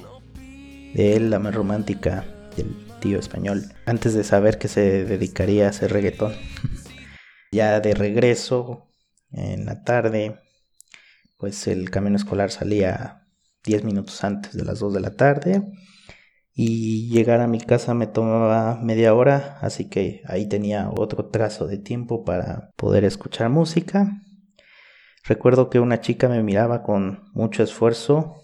de 0.94 1.18
él, 1.18 1.32
la 1.32 1.40
más 1.40 1.54
romántica 1.54 2.24
del 2.56 2.74
tío 3.02 3.20
español, 3.20 3.74
antes 3.86 4.14
de 4.14 4.24
saber 4.24 4.58
que 4.58 4.70
se 4.70 5.04
dedicaría 5.04 5.66
a 5.66 5.72
hacer 5.72 5.92
reggaetón. 5.92 6.32
ya 7.52 7.82
de 7.82 7.94
regreso, 7.94 8.88
en 9.34 9.66
la 9.66 9.84
tarde, 9.84 10.40
pues 11.36 11.68
el 11.68 11.90
camino 11.90 12.16
escolar 12.16 12.52
salía 12.52 13.28
10 13.66 13.84
minutos 13.84 14.24
antes 14.24 14.54
de 14.54 14.64
las 14.64 14.80
2 14.80 14.94
de 14.94 15.02
la 15.02 15.18
tarde 15.18 15.62
y 16.58 17.10
llegar 17.10 17.42
a 17.42 17.48
mi 17.48 17.60
casa 17.60 17.94
me 17.94 18.08
tomaba 18.08 18.80
media 18.82 19.14
hora, 19.14 19.60
así 19.62 19.90
que 19.90 20.22
ahí 20.26 20.48
tenía 20.48 20.90
otro 20.90 21.26
trazo 21.26 21.68
de 21.68 21.78
tiempo 21.78 22.24
para 22.24 22.72
poder 22.78 23.04
escuchar 23.04 23.50
música. 23.50 24.22
Recuerdo 25.26 25.70
que 25.70 25.82
una 25.82 26.00
chica 26.00 26.30
me 26.30 26.42
miraba 26.42 26.82
con 26.82 27.30
mucho 27.34 27.62
esfuerzo 27.62 28.36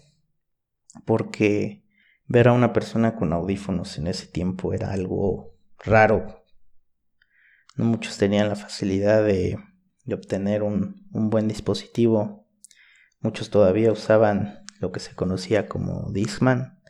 porque 1.06 1.86
ver 2.26 2.48
a 2.48 2.52
una 2.52 2.74
persona 2.74 3.16
con 3.16 3.32
audífonos 3.32 3.96
en 3.96 4.08
ese 4.08 4.26
tiempo 4.26 4.74
era 4.74 4.92
algo 4.92 5.54
raro. 5.78 6.44
No 7.76 7.86
muchos 7.86 8.18
tenían 8.18 8.50
la 8.50 8.56
facilidad 8.56 9.24
de, 9.24 9.58
obtener 10.12 10.62
un, 10.62 11.06
buen 11.12 11.48
dispositivo. 11.48 12.46
Muchos 13.20 13.48
todavía 13.48 13.90
usaban 13.90 14.66
lo 14.80 14.92
que 14.92 15.00
se 15.00 15.14
conocía 15.14 15.66
como 15.66 16.10
Discman, 16.12 16.81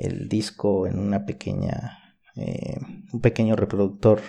el 0.00 0.28
disco 0.28 0.86
en 0.86 0.98
una 0.98 1.26
pequeña, 1.26 2.16
eh, 2.36 2.78
un 3.12 3.20
pequeño 3.20 3.56
reproductor. 3.56 4.20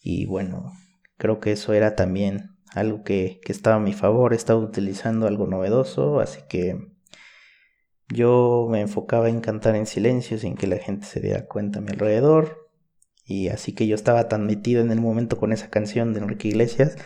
Y 0.00 0.26
bueno, 0.26 0.72
creo 1.16 1.40
que 1.40 1.52
eso 1.52 1.72
era 1.72 1.94
también 1.96 2.56
algo 2.74 3.04
que, 3.04 3.40
que 3.44 3.52
estaba 3.52 3.76
a 3.76 3.80
mi 3.80 3.92
favor. 3.92 4.34
Estaba 4.34 4.60
utilizando 4.60 5.26
algo 5.26 5.46
novedoso, 5.46 6.20
así 6.20 6.40
que 6.48 6.76
yo 8.08 8.68
me 8.70 8.80
enfocaba 8.80 9.28
en 9.28 9.40
cantar 9.40 9.74
en 9.76 9.86
silencio 9.86 10.38
sin 10.38 10.56
que 10.56 10.66
la 10.66 10.76
gente 10.78 11.06
se 11.06 11.20
diera 11.20 11.46
cuenta 11.46 11.78
a 11.78 11.82
mi 11.82 11.90
alrededor. 11.90 12.70
Y 13.24 13.48
así 13.48 13.74
que 13.74 13.86
yo 13.86 13.94
estaba 13.94 14.28
tan 14.28 14.46
metido 14.46 14.82
en 14.82 14.90
el 14.90 15.00
momento 15.00 15.38
con 15.38 15.52
esa 15.52 15.70
canción 15.70 16.12
de 16.12 16.20
Enrique 16.20 16.48
Iglesias 16.48 16.96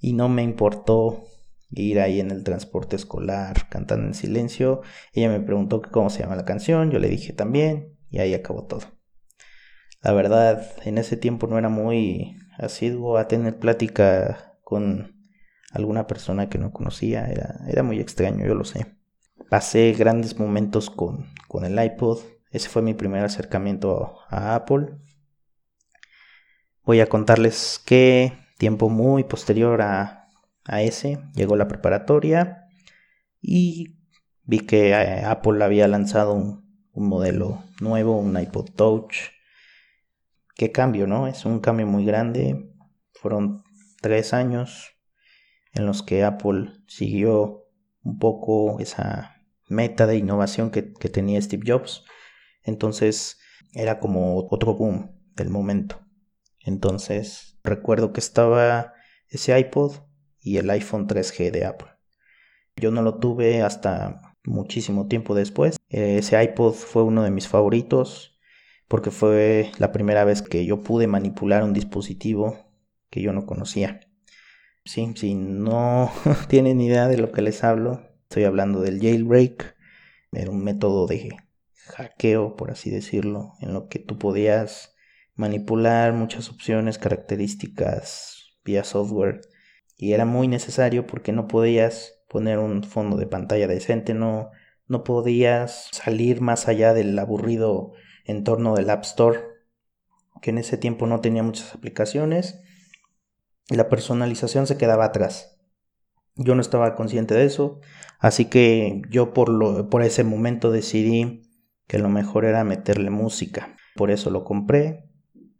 y 0.00 0.14
no 0.14 0.28
me 0.28 0.42
importó 0.42 1.24
ir 1.70 2.00
ahí 2.00 2.20
en 2.20 2.30
el 2.30 2.44
transporte 2.44 2.96
escolar 2.96 3.68
cantando 3.68 4.06
en 4.06 4.14
silencio. 4.14 4.82
Ella 5.12 5.28
me 5.28 5.40
preguntó 5.40 5.82
cómo 5.82 6.10
se 6.10 6.20
llama 6.20 6.36
la 6.36 6.44
canción, 6.44 6.90
yo 6.90 6.98
le 6.98 7.08
dije 7.08 7.32
también 7.32 7.96
y 8.10 8.18
ahí 8.18 8.34
acabó 8.34 8.64
todo. 8.64 8.82
La 10.02 10.12
verdad, 10.12 10.66
en 10.84 10.98
ese 10.98 11.16
tiempo 11.16 11.46
no 11.46 11.58
era 11.58 11.68
muy 11.68 12.36
asiduo 12.58 13.18
a 13.18 13.28
tener 13.28 13.58
plática 13.58 14.56
con 14.62 15.16
alguna 15.72 16.06
persona 16.06 16.48
que 16.48 16.58
no 16.58 16.72
conocía, 16.72 17.26
era, 17.26 17.60
era 17.68 17.82
muy 17.82 18.00
extraño, 18.00 18.46
yo 18.46 18.54
lo 18.54 18.64
sé 18.64 18.98
pasé 19.48 19.92
grandes 19.92 20.38
momentos 20.38 20.90
con, 20.90 21.26
el 21.62 21.82
iPod. 21.82 22.20
Ese 22.50 22.68
fue 22.68 22.82
mi 22.82 22.94
primer 22.94 23.24
acercamiento 23.24 24.18
a 24.28 24.54
Apple. 24.54 24.88
Voy 26.84 27.00
a 27.00 27.06
contarles 27.06 27.80
que 27.84 28.32
tiempo 28.58 28.88
muy 28.88 29.24
posterior 29.24 29.82
a, 29.82 30.17
a 30.68 30.82
ese 30.82 31.18
llegó 31.34 31.56
la 31.56 31.66
preparatoria 31.66 32.68
y 33.40 33.96
vi 34.44 34.60
que 34.60 34.90
eh, 34.90 35.24
Apple 35.24 35.64
había 35.64 35.88
lanzado 35.88 36.34
un, 36.34 36.86
un, 36.92 37.08
modelo 37.08 37.64
nuevo, 37.80 38.18
un 38.18 38.38
iPod 38.38 38.70
Touch. 38.76 39.16
Qué 40.54 40.70
cambio, 40.72 41.06
¿no? 41.06 41.26
Es 41.26 41.44
un 41.44 41.60
cambio 41.60 41.86
muy 41.86 42.04
grande. 42.04 42.70
Fueron 43.12 43.62
tres 44.00 44.32
años 44.32 44.90
en 45.72 45.86
los 45.86 46.02
que 46.02 46.24
Apple 46.24 46.72
siguió 46.86 47.64
un 48.02 48.18
poco 48.18 48.80
esa 48.80 49.36
meta 49.68 50.06
de 50.06 50.16
innovación 50.16 50.70
que, 50.70 50.82
tenía 50.82 51.40
Steve 51.40 51.64
Jobs. 51.66 52.04
Entonces 52.62 53.38
era 53.72 54.00
como 54.00 54.46
otro 54.50 54.74
boom 54.74 55.18
del 55.34 55.50
momento. 55.50 56.00
Entonces 56.60 57.58
recuerdo 57.62 58.12
que 58.12 58.20
estaba 58.20 58.94
ese 59.28 59.58
iPod 59.58 60.07
y 60.40 60.58
el 60.58 60.70
iPhone 60.70 61.06
3G 61.06 61.50
de 61.50 61.64
Apple. 61.64 61.88
Yo 62.76 62.90
no 62.90 63.02
lo 63.02 63.18
tuve 63.18 63.62
hasta 63.62 64.36
muchísimo 64.44 65.08
tiempo 65.08 65.34
después. 65.34 65.76
Ese 65.88 66.42
iPod 66.42 66.74
fue 66.74 67.02
uno 67.02 67.22
de 67.22 67.30
mis 67.30 67.48
favoritos 67.48 68.38
porque 68.86 69.10
fue 69.10 69.70
la 69.78 69.92
primera 69.92 70.24
vez 70.24 70.42
que 70.42 70.64
yo 70.64 70.82
pude 70.82 71.06
manipular 71.06 71.64
un 71.64 71.74
dispositivo 71.74 72.70
que 73.10 73.20
yo 73.20 73.32
no 73.32 73.46
conocía. 73.46 74.00
Sí, 74.84 75.12
si 75.16 75.34
no 75.34 76.10
tienen 76.48 76.80
idea 76.80 77.08
de 77.08 77.18
lo 77.18 77.32
que 77.32 77.42
les 77.42 77.64
hablo, 77.64 78.08
Estoy 78.28 78.44
hablando 78.44 78.82
del 78.82 79.00
jailbreak. 79.00 79.74
Era 80.32 80.50
un 80.50 80.62
método 80.62 81.06
de 81.06 81.34
hackeo, 81.86 82.56
por 82.56 82.70
así 82.70 82.90
decirlo, 82.90 83.54
en 83.62 83.72
lo 83.72 83.88
que 83.88 83.98
tú 83.98 84.18
podías 84.18 84.94
manipular 85.34 86.12
muchas 86.12 86.50
opciones, 86.50 86.98
características 86.98 88.58
vía 88.66 88.84
software. 88.84 89.40
Y 89.98 90.12
era 90.12 90.24
muy 90.24 90.48
necesario 90.48 91.06
porque 91.06 91.32
no 91.32 91.48
podías 91.48 92.22
poner 92.28 92.58
un 92.58 92.84
fondo 92.84 93.16
de 93.16 93.26
pantalla 93.26 93.66
decente, 93.66 94.14
no, 94.14 94.50
no 94.86 95.02
podías 95.02 95.88
salir 95.92 96.40
más 96.40 96.68
allá 96.68 96.94
del 96.94 97.18
aburrido 97.18 97.92
entorno 98.24 98.76
del 98.76 98.90
App 98.90 99.02
Store, 99.02 99.40
que 100.40 100.50
en 100.50 100.58
ese 100.58 100.78
tiempo 100.78 101.06
no 101.06 101.20
tenía 101.20 101.42
muchas 101.42 101.74
aplicaciones. 101.74 102.60
Y 103.68 103.74
la 103.74 103.88
personalización 103.88 104.66
se 104.66 104.78
quedaba 104.78 105.04
atrás. 105.04 105.58
Yo 106.36 106.54
no 106.54 106.60
estaba 106.60 106.94
consciente 106.94 107.34
de 107.34 107.44
eso, 107.44 107.80
así 108.20 108.44
que 108.44 109.02
yo 109.10 109.34
por, 109.34 109.48
lo, 109.48 109.90
por 109.90 110.02
ese 110.02 110.22
momento 110.22 110.70
decidí 110.70 111.42
que 111.88 111.98
lo 111.98 112.08
mejor 112.08 112.44
era 112.44 112.62
meterle 112.62 113.10
música. 113.10 113.76
Por 113.96 114.12
eso 114.12 114.30
lo 114.30 114.44
compré 114.44 115.10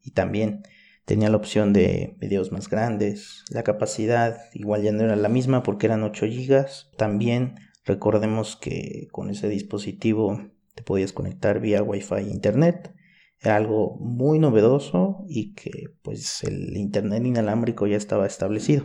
y 0.01 0.13
también 0.13 0.63
tenía 1.09 1.31
la 1.31 1.39
opción 1.39 1.73
de 1.73 2.15
videos 2.21 2.53
más 2.53 2.69
grandes. 2.69 3.43
La 3.49 3.63
capacidad 3.63 4.43
igual 4.53 4.83
ya 4.83 4.93
no 4.93 5.05
era 5.05 5.17
la 5.17 5.31
misma 5.31 5.63
porque 5.63 5.87
eran 5.87 6.03
8 6.03 6.27
GB. 6.27 6.67
También 6.99 7.55
recordemos 7.87 8.57
que 8.57 9.09
con 9.11 9.31
ese 9.31 9.49
dispositivo 9.49 10.39
te 10.75 10.83
podías 10.83 11.15
conectar 11.15 11.61
vía 11.61 11.83
Wi-Fi 11.83 12.17
e 12.17 12.31
internet. 12.31 12.95
Era 13.41 13.57
algo 13.57 13.97
muy 13.97 14.39
novedoso 14.39 15.25
y 15.27 15.55
que 15.55 15.95
pues 16.03 16.45
el 16.45 16.77
internet 16.77 17.25
inalámbrico 17.25 17.87
ya 17.87 17.97
estaba 17.97 18.27
establecido. 18.27 18.85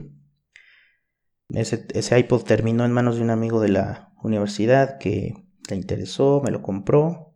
Ese, 1.49 1.85
ese 1.93 2.17
iPod 2.17 2.43
terminó 2.43 2.85
en 2.85 2.93
manos 2.93 3.17
de 3.17 3.23
un 3.23 3.31
amigo 3.31 3.59
de 3.59 3.69
la 3.69 4.13
universidad 4.23 4.97
que 4.97 5.33
le 5.69 5.75
interesó, 5.75 6.41
me 6.41 6.51
lo 6.51 6.61
compró 6.61 7.35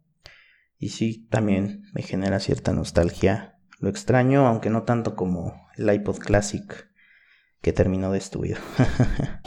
y 0.79 0.89
sí, 0.89 1.27
también 1.29 1.83
me 1.93 2.03
genera 2.03 2.39
cierta 2.39 2.71
nostalgia. 2.71 3.56
Lo 3.79 3.89
extraño, 3.89 4.47
aunque 4.47 4.69
no 4.69 4.83
tanto 4.83 5.15
como 5.15 5.67
el 5.75 5.93
iPod 5.93 6.17
Classic 6.17 6.89
que 7.61 7.73
terminó 7.73 8.11
destruido. 8.11 8.59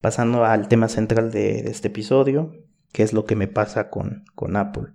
Pasando 0.00 0.44
al 0.44 0.68
tema 0.68 0.88
central 0.88 1.30
de 1.30 1.70
este 1.70 1.88
episodio, 1.88 2.52
que 2.92 3.02
es 3.02 3.12
lo 3.12 3.24
que 3.26 3.36
me 3.36 3.48
pasa 3.48 3.90
con, 3.90 4.24
con 4.34 4.56
Apple. 4.56 4.94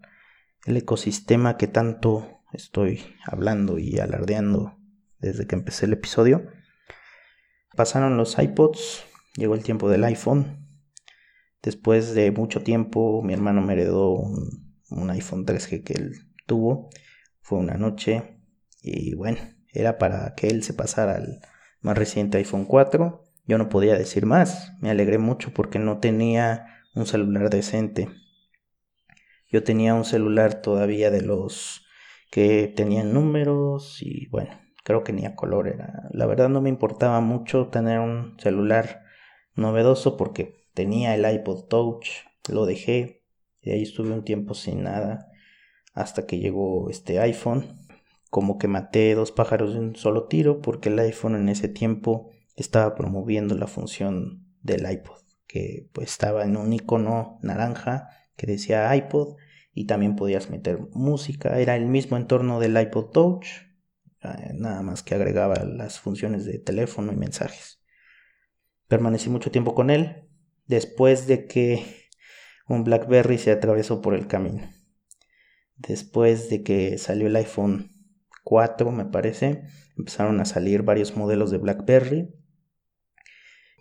El 0.66 0.78
ecosistema 0.78 1.58
que 1.58 1.68
tanto 1.68 2.42
estoy 2.52 3.02
hablando 3.26 3.80
y 3.80 4.00
alardeando 4.00 4.78
desde 5.20 5.46
que 5.48 5.56
empecé 5.56 5.86
el 5.86 5.94
episodio. 5.94 6.48
Pasaron 7.76 8.18
los 8.18 8.38
iPods, 8.40 9.04
llegó 9.36 9.56
el 9.56 9.64
tiempo 9.64 9.90
del 9.90 10.04
iPhone, 10.04 10.64
Después 11.64 12.14
de 12.14 12.30
mucho 12.32 12.62
tiempo, 12.62 13.22
mi 13.24 13.34
hermano 13.34 13.62
me 13.62 13.72
heredó 13.72 14.10
un, 14.12 14.63
iPhone 15.10 15.46
3G 15.46 15.84
que 15.84 15.94
él 15.94 16.14
tuvo. 16.46 16.90
Fue 17.42 17.60
una 17.60 17.76
noche 17.76 18.40
y 18.82 19.16
bueno, 19.16 19.40
era 19.72 19.98
para 19.98 20.34
que 20.36 20.48
él 20.48 20.64
se 20.64 20.74
pasara 20.74 21.16
al 21.16 21.40
más 21.82 21.98
reciente 21.98 22.38
iPhone 22.38 22.66
4. 22.66 23.24
Yo 23.46 23.58
no 23.58 23.70
podía 23.70 23.96
decir 23.98 24.26
más. 24.26 24.74
Me 24.80 24.90
alegré 24.90 25.18
mucho 25.18 25.54
porque 25.54 25.80
no 25.80 26.00
tenía 26.00 26.68
un 26.96 27.06
celular 27.06 27.50
decente. 27.50 28.10
Yo 29.50 29.64
tenía 29.64 29.94
un 29.94 30.06
celular 30.06 30.62
todavía 30.62 31.12
de 31.12 31.22
los 31.22 31.86
que 32.32 32.74
tenían 32.76 33.14
números 33.14 34.02
y 34.02 34.28
bueno, 34.30 34.60
creo 34.84 35.04
que 35.04 35.14
ni 35.14 35.26
a 35.26 35.36
color 35.36 35.68
era. 35.68 36.10
La 36.12 36.26
verdad 36.26 36.50
no 36.50 36.62
me 36.62 36.70
importaba 36.70 37.20
mucho 37.20 37.68
tener 37.68 38.00
un 38.00 38.40
celular 38.40 39.04
novedoso 39.56 40.18
porque 40.18 40.64
Tenía 40.74 41.14
el 41.14 41.32
iPod 41.32 41.68
Touch, 41.68 42.08
lo 42.50 42.66
dejé 42.66 43.23
y 43.64 43.72
ahí 43.72 43.82
estuve 43.82 44.12
un 44.12 44.24
tiempo 44.24 44.54
sin 44.54 44.84
nada 44.84 45.32
hasta 45.94 46.26
que 46.26 46.40
llegó 46.40 46.90
este 46.90 47.20
iPhone. 47.20 47.78
Como 48.30 48.58
que 48.58 48.68
maté 48.68 49.14
dos 49.16 49.32
pájaros 49.32 49.74
de 49.74 49.80
un 49.80 49.96
solo 49.96 50.28
tiro 50.28 50.62
porque 50.62 50.90
el 50.90 51.00
iPhone 51.00 51.36
en 51.36 51.50
ese 51.50 51.70
tiempo 51.70 52.32
estaba 52.56 52.96
promoviendo 52.96 53.56
la 53.56 53.68
función 53.68 54.46
del 54.62 54.90
iPod, 54.92 55.22
que 55.48 55.90
pues 55.94 56.12
estaba 56.12 56.44
en 56.44 56.58
un 56.58 56.74
icono 56.74 57.40
naranja 57.42 58.10
que 58.36 58.48
decía 58.48 58.94
iPod 58.96 59.36
y 59.74 59.86
también 59.86 60.16
podías 60.16 60.50
meter 60.50 60.80
música, 60.92 61.60
era 61.60 61.76
el 61.76 61.86
mismo 61.86 62.18
entorno 62.18 62.60
del 62.60 62.80
iPod 62.80 63.10
Touch, 63.12 63.48
eh, 64.22 64.52
nada 64.54 64.82
más 64.84 65.04
que 65.04 65.16
agregaba 65.16 65.56
las 65.66 66.00
funciones 66.00 66.46
de 66.46 66.60
teléfono 66.60 67.12
y 67.12 67.16
mensajes. 67.16 67.82
Permanecí 68.88 69.30
mucho 69.30 69.52
tiempo 69.52 69.74
con 69.74 69.90
él, 69.90 70.28
después 70.68 71.28
de 71.28 71.48
que 71.48 72.03
un 72.68 72.84
BlackBerry 72.84 73.38
se 73.38 73.52
atravesó 73.52 74.02
por 74.02 74.14
el 74.14 74.28
camino. 74.28 74.70
Después 75.76 76.50
de 76.50 76.64
que 76.64 76.98
salió 76.98 77.28
el 77.28 77.36
iPhone 77.36 77.92
4, 78.44 78.92
me 78.92 79.06
parece, 79.06 79.64
empezaron 79.98 80.40
a 80.40 80.46
salir 80.46 80.84
varios 80.84 81.16
modelos 81.16 81.52
de 81.52 81.58
BlackBerry. 81.58 82.34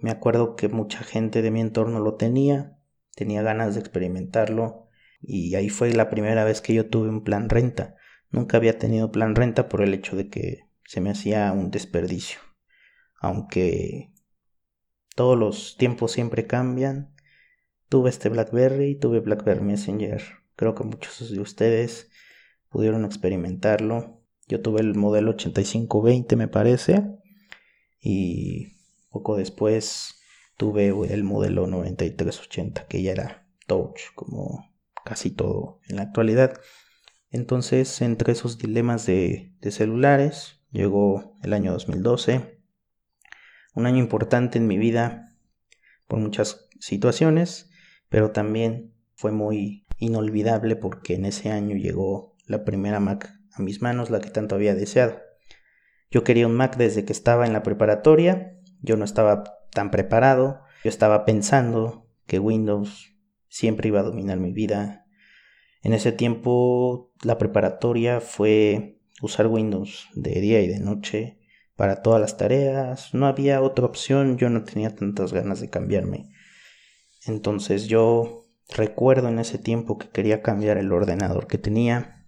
Me 0.00 0.10
acuerdo 0.10 0.56
que 0.56 0.68
mucha 0.68 1.04
gente 1.04 1.42
de 1.42 1.50
mi 1.50 1.60
entorno 1.60 2.00
lo 2.00 2.16
tenía, 2.16 2.78
tenía 3.14 3.42
ganas 3.42 3.74
de 3.74 3.80
experimentarlo 3.80 4.88
y 5.20 5.54
ahí 5.54 5.68
fue 5.68 5.92
la 5.92 6.10
primera 6.10 6.44
vez 6.44 6.60
que 6.60 6.74
yo 6.74 6.88
tuve 6.88 7.08
un 7.08 7.22
plan 7.22 7.48
renta. 7.48 7.96
Nunca 8.30 8.56
había 8.56 8.78
tenido 8.78 9.12
plan 9.12 9.36
renta 9.36 9.68
por 9.68 9.82
el 9.82 9.94
hecho 9.94 10.16
de 10.16 10.28
que 10.28 10.66
se 10.84 11.00
me 11.00 11.10
hacía 11.10 11.52
un 11.52 11.70
desperdicio. 11.70 12.40
Aunque 13.20 14.12
todos 15.14 15.38
los 15.38 15.76
tiempos 15.76 16.12
siempre 16.12 16.46
cambian. 16.46 17.11
Tuve 17.92 18.08
este 18.08 18.30
BlackBerry, 18.30 18.94
tuve 18.94 19.20
BlackBerry 19.20 19.60
Messenger. 19.60 20.22
Creo 20.56 20.74
que 20.74 20.82
muchos 20.82 21.30
de 21.30 21.38
ustedes 21.38 22.10
pudieron 22.70 23.04
experimentarlo. 23.04 24.22
Yo 24.48 24.62
tuve 24.62 24.80
el 24.80 24.94
modelo 24.94 25.32
8520 25.32 26.36
me 26.36 26.48
parece. 26.48 27.04
Y 28.00 28.78
poco 29.10 29.36
después 29.36 30.14
tuve 30.56 30.88
el 31.12 31.22
modelo 31.22 31.66
9380 31.66 32.86
que 32.86 33.02
ya 33.02 33.12
era 33.12 33.46
touch 33.66 34.00
como 34.14 34.74
casi 35.04 35.30
todo 35.30 35.78
en 35.86 35.96
la 35.96 36.04
actualidad. 36.04 36.58
Entonces, 37.28 38.00
entre 38.00 38.32
esos 38.32 38.56
dilemas 38.56 39.04
de, 39.04 39.52
de 39.60 39.70
celulares, 39.70 40.62
llegó 40.70 41.36
el 41.42 41.52
año 41.52 41.72
2012 41.72 42.58
un 43.74 43.84
año 43.84 43.98
importante 43.98 44.56
en 44.56 44.66
mi 44.66 44.78
vida 44.78 45.36
por 46.06 46.20
muchas 46.20 46.70
situaciones, 46.80 47.68
pero 48.12 48.30
también 48.30 48.92
fue 49.14 49.32
muy 49.32 49.86
inolvidable 49.96 50.76
porque 50.76 51.14
en 51.14 51.24
ese 51.24 51.50
año 51.50 51.76
llegó 51.76 52.36
la 52.46 52.62
primera 52.62 53.00
Mac 53.00 53.32
a 53.54 53.62
mis 53.62 53.80
manos, 53.80 54.10
la 54.10 54.20
que 54.20 54.28
tanto 54.28 54.54
había 54.54 54.74
deseado. 54.74 55.18
Yo 56.10 56.22
quería 56.22 56.46
un 56.46 56.54
Mac 56.54 56.76
desde 56.76 57.06
que 57.06 57.12
estaba 57.14 57.46
en 57.46 57.54
la 57.54 57.62
preparatoria, 57.62 58.58
yo 58.82 58.98
no 58.98 59.06
estaba 59.06 59.44
tan 59.72 59.90
preparado, 59.90 60.60
yo 60.84 60.90
estaba 60.90 61.24
pensando 61.24 62.06
que 62.26 62.38
Windows 62.38 63.16
siempre 63.48 63.88
iba 63.88 64.00
a 64.00 64.04
dominar 64.04 64.38
mi 64.38 64.52
vida. 64.52 65.06
En 65.82 65.94
ese 65.94 66.12
tiempo 66.12 67.14
la 67.22 67.38
preparatoria 67.38 68.20
fue 68.20 69.00
usar 69.22 69.46
Windows 69.46 70.10
de 70.14 70.38
día 70.38 70.60
y 70.60 70.68
de 70.68 70.80
noche 70.80 71.38
para 71.76 72.02
todas 72.02 72.20
las 72.20 72.36
tareas, 72.36 73.14
no 73.14 73.26
había 73.26 73.62
otra 73.62 73.86
opción, 73.86 74.36
yo 74.36 74.50
no 74.50 74.64
tenía 74.64 74.94
tantas 74.94 75.32
ganas 75.32 75.62
de 75.62 75.70
cambiarme. 75.70 76.28
Entonces 77.26 77.86
yo 77.86 78.44
recuerdo 78.68 79.28
en 79.28 79.38
ese 79.38 79.58
tiempo 79.58 79.98
que 79.98 80.08
quería 80.08 80.42
cambiar 80.42 80.78
el 80.78 80.92
ordenador 80.92 81.46
que 81.46 81.58
tenía. 81.58 82.26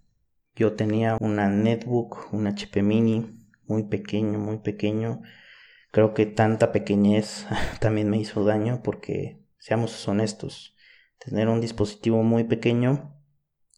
Yo 0.54 0.74
tenía 0.74 1.16
una 1.20 1.48
netbook, 1.48 2.32
un 2.32 2.46
HP 2.46 2.82
mini, 2.82 3.38
muy 3.66 3.84
pequeño, 3.84 4.38
muy 4.38 4.58
pequeño. 4.58 5.22
Creo 5.90 6.14
que 6.14 6.26
tanta 6.26 6.72
pequeñez 6.72 7.46
también 7.80 8.08
me 8.08 8.18
hizo 8.18 8.44
daño 8.44 8.82
porque, 8.82 9.42
seamos 9.58 10.06
honestos, 10.06 10.76
tener 11.18 11.48
un 11.48 11.60
dispositivo 11.60 12.22
muy 12.22 12.44
pequeño, 12.44 13.16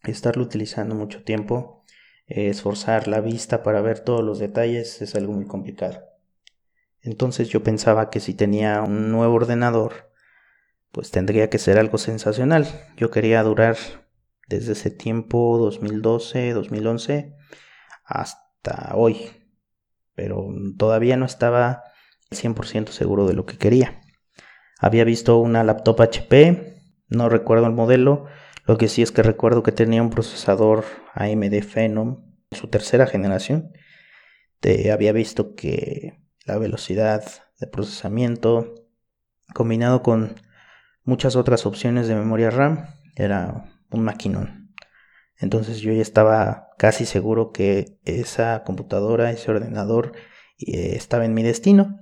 estarlo 0.04 0.42
utilizando 0.42 0.94
mucho 0.94 1.24
tiempo, 1.24 1.84
esforzar 2.26 3.08
la 3.08 3.20
vista 3.20 3.62
para 3.62 3.80
ver 3.80 4.00
todos 4.00 4.24
los 4.24 4.38
detalles 4.38 5.00
es 5.00 5.14
algo 5.14 5.32
muy 5.32 5.46
complicado. 5.46 6.00
Entonces 7.00 7.48
yo 7.48 7.62
pensaba 7.62 8.10
que 8.10 8.20
si 8.20 8.34
tenía 8.34 8.82
un 8.82 9.12
nuevo 9.12 9.34
ordenador, 9.34 10.10
pues 10.96 11.10
tendría 11.10 11.50
que 11.50 11.58
ser 11.58 11.78
algo 11.78 11.98
sensacional. 11.98 12.66
Yo 12.96 13.10
quería 13.10 13.42
durar 13.42 13.76
desde 14.48 14.72
ese 14.72 14.90
tiempo, 14.90 15.58
2012, 15.58 16.54
2011, 16.54 17.36
hasta 18.02 18.92
hoy. 18.94 19.28
Pero 20.14 20.48
todavía 20.78 21.18
no 21.18 21.26
estaba 21.26 21.82
100% 22.30 22.88
seguro 22.88 23.26
de 23.26 23.34
lo 23.34 23.44
que 23.44 23.58
quería. 23.58 24.00
Había 24.78 25.04
visto 25.04 25.36
una 25.36 25.64
laptop 25.64 26.00
HP, 26.00 26.80
no 27.10 27.28
recuerdo 27.28 27.66
el 27.66 27.74
modelo, 27.74 28.24
lo 28.64 28.78
que 28.78 28.88
sí 28.88 29.02
es 29.02 29.12
que 29.12 29.22
recuerdo 29.22 29.62
que 29.62 29.72
tenía 29.72 30.00
un 30.00 30.08
procesador 30.08 30.86
AMD 31.12 31.62
Phenom, 31.62 32.24
su 32.52 32.68
tercera 32.68 33.06
generación. 33.06 33.70
Había 34.90 35.12
visto 35.12 35.54
que 35.54 36.22
la 36.46 36.56
velocidad 36.56 37.22
de 37.60 37.66
procesamiento, 37.66 38.72
combinado 39.52 40.02
con 40.02 40.45
muchas 41.06 41.36
otras 41.36 41.64
opciones 41.64 42.08
de 42.08 42.14
memoria 42.14 42.50
RAM, 42.50 42.86
era 43.14 43.64
un 43.90 44.02
maquinón. 44.04 44.74
Entonces 45.38 45.80
yo 45.80 45.92
ya 45.92 46.02
estaba 46.02 46.68
casi 46.76 47.06
seguro 47.06 47.52
que 47.52 47.98
esa 48.04 48.62
computadora, 48.64 49.30
ese 49.30 49.50
ordenador, 49.50 50.12
eh, 50.58 50.92
estaba 50.96 51.24
en 51.24 51.34
mi 51.34 51.42
destino. 51.42 52.00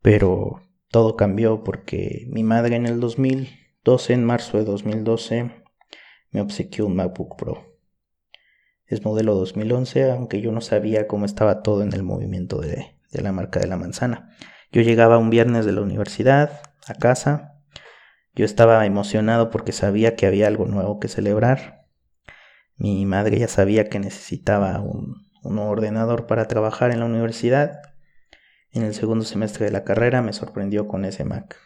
Pero 0.00 0.62
todo 0.90 1.16
cambió 1.16 1.64
porque 1.64 2.26
mi 2.30 2.44
madre 2.44 2.76
en 2.76 2.86
el 2.86 3.00
2012, 3.00 4.12
en 4.12 4.24
marzo 4.24 4.58
de 4.58 4.64
2012, 4.64 5.50
me 6.30 6.40
obsequió 6.40 6.86
un 6.86 6.96
MacBook 6.96 7.36
Pro. 7.36 7.78
Es 8.86 9.04
modelo 9.04 9.34
2011, 9.34 10.10
aunque 10.10 10.40
yo 10.40 10.52
no 10.52 10.60
sabía 10.60 11.06
cómo 11.06 11.24
estaba 11.24 11.62
todo 11.62 11.82
en 11.82 11.92
el 11.92 12.02
movimiento 12.02 12.60
de, 12.60 12.98
de 13.10 13.22
la 13.22 13.32
marca 13.32 13.60
de 13.60 13.68
la 13.68 13.76
manzana. 13.76 14.30
Yo 14.72 14.82
llegaba 14.82 15.18
un 15.18 15.30
viernes 15.30 15.64
de 15.64 15.72
la 15.72 15.82
universidad 15.82 16.60
a 16.86 16.94
casa. 16.94 17.51
Yo 18.34 18.46
estaba 18.46 18.84
emocionado 18.86 19.50
porque 19.50 19.72
sabía 19.72 20.16
que 20.16 20.26
había 20.26 20.46
algo 20.46 20.66
nuevo 20.66 20.98
que 20.98 21.08
celebrar. 21.08 21.86
Mi 22.76 23.04
madre 23.04 23.38
ya 23.38 23.48
sabía 23.48 23.88
que 23.88 23.98
necesitaba 23.98 24.80
un, 24.80 25.30
ordenador 25.44 26.26
para 26.26 26.48
trabajar 26.48 26.92
en 26.92 27.00
la 27.00 27.06
universidad. 27.06 27.80
En 28.70 28.84
el 28.84 28.94
segundo 28.94 29.24
semestre 29.24 29.66
de 29.66 29.72
la 29.72 29.84
carrera 29.84 30.22
me 30.22 30.32
sorprendió 30.32 30.88
con 30.88 31.04
ese 31.04 31.24
Mac. 31.24 31.58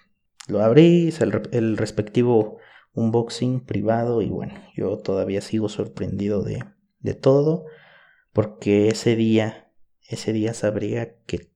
Lo 0.49 0.61
abrí, 0.63 1.15
el, 1.53 1.77
respectivo 1.77 2.59
unboxing 2.95 3.65
privado 3.65 4.23
y 4.23 4.31
bueno, 4.31 4.55
yo 4.75 4.99
todavía 4.99 5.41
sigo 5.41 5.69
sorprendido 5.69 6.43
de, 6.43 6.65
de 7.01 7.15
todo 7.15 7.67
porque 8.33 8.89
ese 8.89 9.15
día, 9.15 9.71
ese 10.09 10.33
día 10.33 10.53
sabría 10.55 11.17
que 11.27 11.53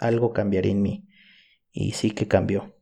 algo 0.00 0.32
cambiaría 0.32 0.72
en 0.72 0.82
mí 0.82 1.08
y 1.72 1.92
sí 1.92 2.10
que 2.10 2.26
cambió. 2.26 2.75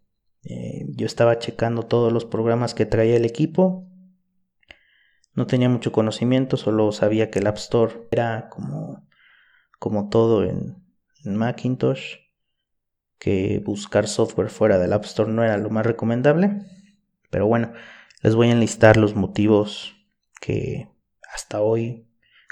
Eh, 0.45 0.87
yo 0.89 1.07
estaba 1.07 1.39
checando 1.39 1.83
todos 1.83 2.13
los 2.13 2.25
programas 2.25 2.75
que 2.75 2.87
traía 2.87 3.17
el 3.17 3.25
equipo 3.25 3.89
no 5.35 5.47
tenía 5.47 5.69
mucho 5.69 5.93
conocimiento, 5.93 6.57
solo 6.57 6.93
sabía 6.93 7.31
que 7.31 7.41
el 7.41 7.47
App 7.49 7.57
Store 7.57 8.07
era 8.11 8.49
como, 8.51 9.07
como 9.79 10.09
todo 10.09 10.45
en, 10.45 10.83
Macintosh, 11.25 12.17
que 13.19 13.61
buscar 13.65 14.07
software 14.07 14.51
fuera 14.51 14.79
del 14.79 14.93
App 14.93 15.05
Store 15.05 15.33
no 15.33 15.43
era 15.43 15.57
lo 15.57 15.71
más 15.71 15.87
recomendable. 15.87 16.61
Pero 17.31 17.47
bueno, 17.47 17.73
les 18.23 18.35
voy 18.35 18.49
a 18.49 18.53
enlistar 18.53 18.97
los 18.97 19.15
motivos 19.15 19.97
que 20.41 20.91
hasta 21.33 21.63
hoy 21.63 22.07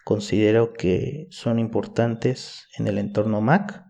considero 0.05 0.73
que 0.73 1.29
son 1.31 1.59
importantes 1.59 2.67
en 2.79 2.89
el 2.89 2.99
entorno 2.99 3.41
Mac. 3.43 3.85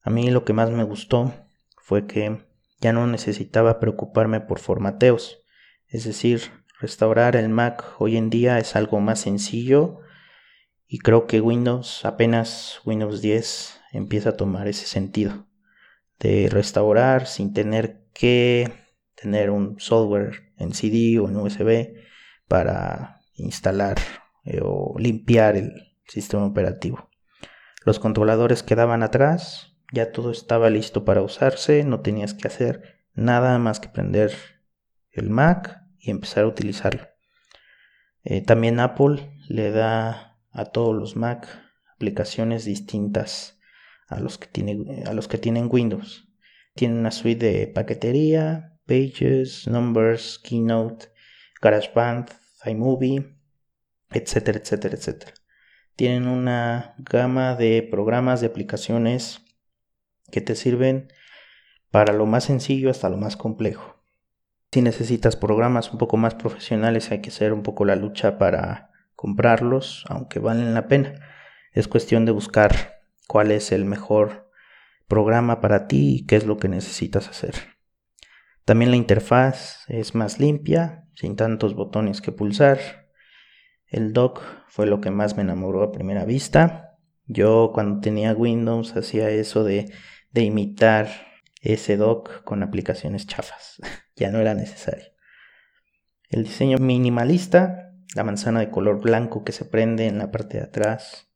A 0.00 0.10
mí 0.10 0.30
lo 0.30 0.44
que 0.44 0.54
más 0.54 0.70
me 0.70 0.84
gustó 0.84 1.32
fue 1.76 2.06
que 2.06 2.42
ya 2.82 2.92
no 2.92 3.06
necesitaba 3.06 3.80
preocuparme 3.80 4.42
por 4.42 4.58
formateos, 4.58 5.42
es 5.88 6.04
decir, 6.04 6.50
Restaurar 6.82 7.36
el 7.36 7.48
Mac 7.48 7.94
hoy 8.00 8.16
en 8.16 8.28
día 8.28 8.58
es 8.58 8.74
algo 8.74 8.98
más 8.98 9.20
sencillo 9.20 10.00
y 10.88 10.98
creo 10.98 11.28
que 11.28 11.40
Windows, 11.40 12.04
apenas 12.04 12.80
Windows 12.84 13.22
10, 13.22 13.80
empieza 13.92 14.30
a 14.30 14.36
tomar 14.36 14.66
ese 14.66 14.86
sentido 14.86 15.46
de 16.18 16.48
restaurar 16.50 17.28
sin 17.28 17.52
tener 17.52 18.08
que 18.12 18.72
tener 19.14 19.50
un 19.50 19.78
software 19.78 20.52
en 20.56 20.74
CD 20.74 21.20
o 21.20 21.28
en 21.28 21.36
USB 21.36 21.94
para 22.48 23.20
instalar 23.34 23.98
eh, 24.44 24.58
o 24.60 24.96
limpiar 24.98 25.54
el 25.54 25.70
sistema 26.08 26.44
operativo. 26.44 27.08
Los 27.84 28.00
controladores 28.00 28.64
quedaban 28.64 29.04
atrás, 29.04 29.71
ya 29.92 30.10
todo 30.10 30.30
estaba 30.30 30.70
listo 30.70 31.04
para 31.04 31.22
usarse, 31.22 31.84
no 31.84 32.00
tenías 32.00 32.34
que 32.34 32.48
hacer 32.48 33.02
nada 33.14 33.58
más 33.58 33.78
que 33.78 33.88
prender 33.88 34.34
el 35.10 35.28
Mac 35.28 35.82
y 35.98 36.10
empezar 36.10 36.44
a 36.44 36.48
utilizarlo. 36.48 37.06
Eh, 38.24 38.40
también 38.40 38.80
Apple 38.80 39.30
le 39.48 39.70
da 39.70 40.38
a 40.50 40.64
todos 40.66 40.96
los 40.96 41.14
Mac 41.16 41.46
aplicaciones 41.94 42.64
distintas 42.64 43.58
a 44.08 44.18
los 44.18 44.38
que, 44.38 44.46
tiene, 44.46 45.04
a 45.06 45.12
los 45.12 45.28
que 45.28 45.38
tienen 45.38 45.68
Windows. 45.70 46.28
Tienen 46.74 46.98
una 46.98 47.10
suite 47.10 47.46
de 47.46 47.66
paquetería, 47.66 48.78
Pages, 48.86 49.68
Numbers, 49.68 50.38
Keynote, 50.42 51.06
GarageBand, 51.60 52.30
iMovie, 52.64 53.36
etcétera, 54.10 54.58
etcétera, 54.58 54.96
etcétera. 54.96 55.32
Tienen 55.96 56.26
una 56.26 56.94
gama 56.98 57.54
de 57.54 57.86
programas, 57.90 58.40
de 58.40 58.46
aplicaciones 58.48 59.41
que 60.32 60.40
te 60.40 60.56
sirven 60.56 61.12
para 61.92 62.12
lo 62.12 62.26
más 62.26 62.44
sencillo 62.44 62.90
hasta 62.90 63.08
lo 63.08 63.18
más 63.18 63.36
complejo. 63.36 64.02
Si 64.72 64.80
necesitas 64.80 65.36
programas 65.36 65.92
un 65.92 65.98
poco 65.98 66.16
más 66.16 66.34
profesionales 66.34 67.12
hay 67.12 67.20
que 67.20 67.28
hacer 67.28 67.52
un 67.52 67.62
poco 67.62 67.84
la 67.84 67.94
lucha 67.94 68.38
para 68.38 68.90
comprarlos, 69.14 70.04
aunque 70.08 70.40
valen 70.40 70.74
la 70.74 70.88
pena. 70.88 71.14
Es 71.72 71.86
cuestión 71.86 72.24
de 72.24 72.32
buscar 72.32 73.02
cuál 73.28 73.52
es 73.52 73.70
el 73.70 73.84
mejor 73.84 74.50
programa 75.06 75.60
para 75.60 75.86
ti 75.86 76.16
y 76.16 76.26
qué 76.26 76.36
es 76.36 76.46
lo 76.46 76.56
que 76.56 76.68
necesitas 76.68 77.28
hacer. 77.28 77.54
También 78.64 78.90
la 78.90 78.96
interfaz 78.96 79.84
es 79.88 80.14
más 80.14 80.40
limpia, 80.40 81.04
sin 81.14 81.36
tantos 81.36 81.74
botones 81.74 82.22
que 82.22 82.32
pulsar. 82.32 82.78
El 83.86 84.14
dock 84.14 84.40
fue 84.68 84.86
lo 84.86 85.02
que 85.02 85.10
más 85.10 85.36
me 85.36 85.42
enamoró 85.42 85.82
a 85.82 85.92
primera 85.92 86.24
vista. 86.24 86.96
Yo 87.26 87.72
cuando 87.74 88.00
tenía 88.00 88.32
Windows 88.32 88.96
hacía 88.96 89.28
eso 89.28 89.64
de, 89.64 89.92
de 90.32 90.42
imitar 90.42 91.08
ese 91.60 91.96
dock 91.96 92.42
con 92.44 92.62
aplicaciones 92.62 93.26
chafas. 93.26 93.80
ya 94.16 94.30
no 94.30 94.40
era 94.40 94.54
necesario. 94.54 95.12
El 96.28 96.44
diseño 96.44 96.78
minimalista, 96.78 97.92
la 98.14 98.24
manzana 98.24 98.60
de 98.60 98.70
color 98.70 99.00
blanco 99.00 99.44
que 99.44 99.52
se 99.52 99.64
prende 99.64 100.06
en 100.06 100.18
la 100.18 100.30
parte 100.30 100.58
de 100.58 100.64
atrás, 100.64 101.28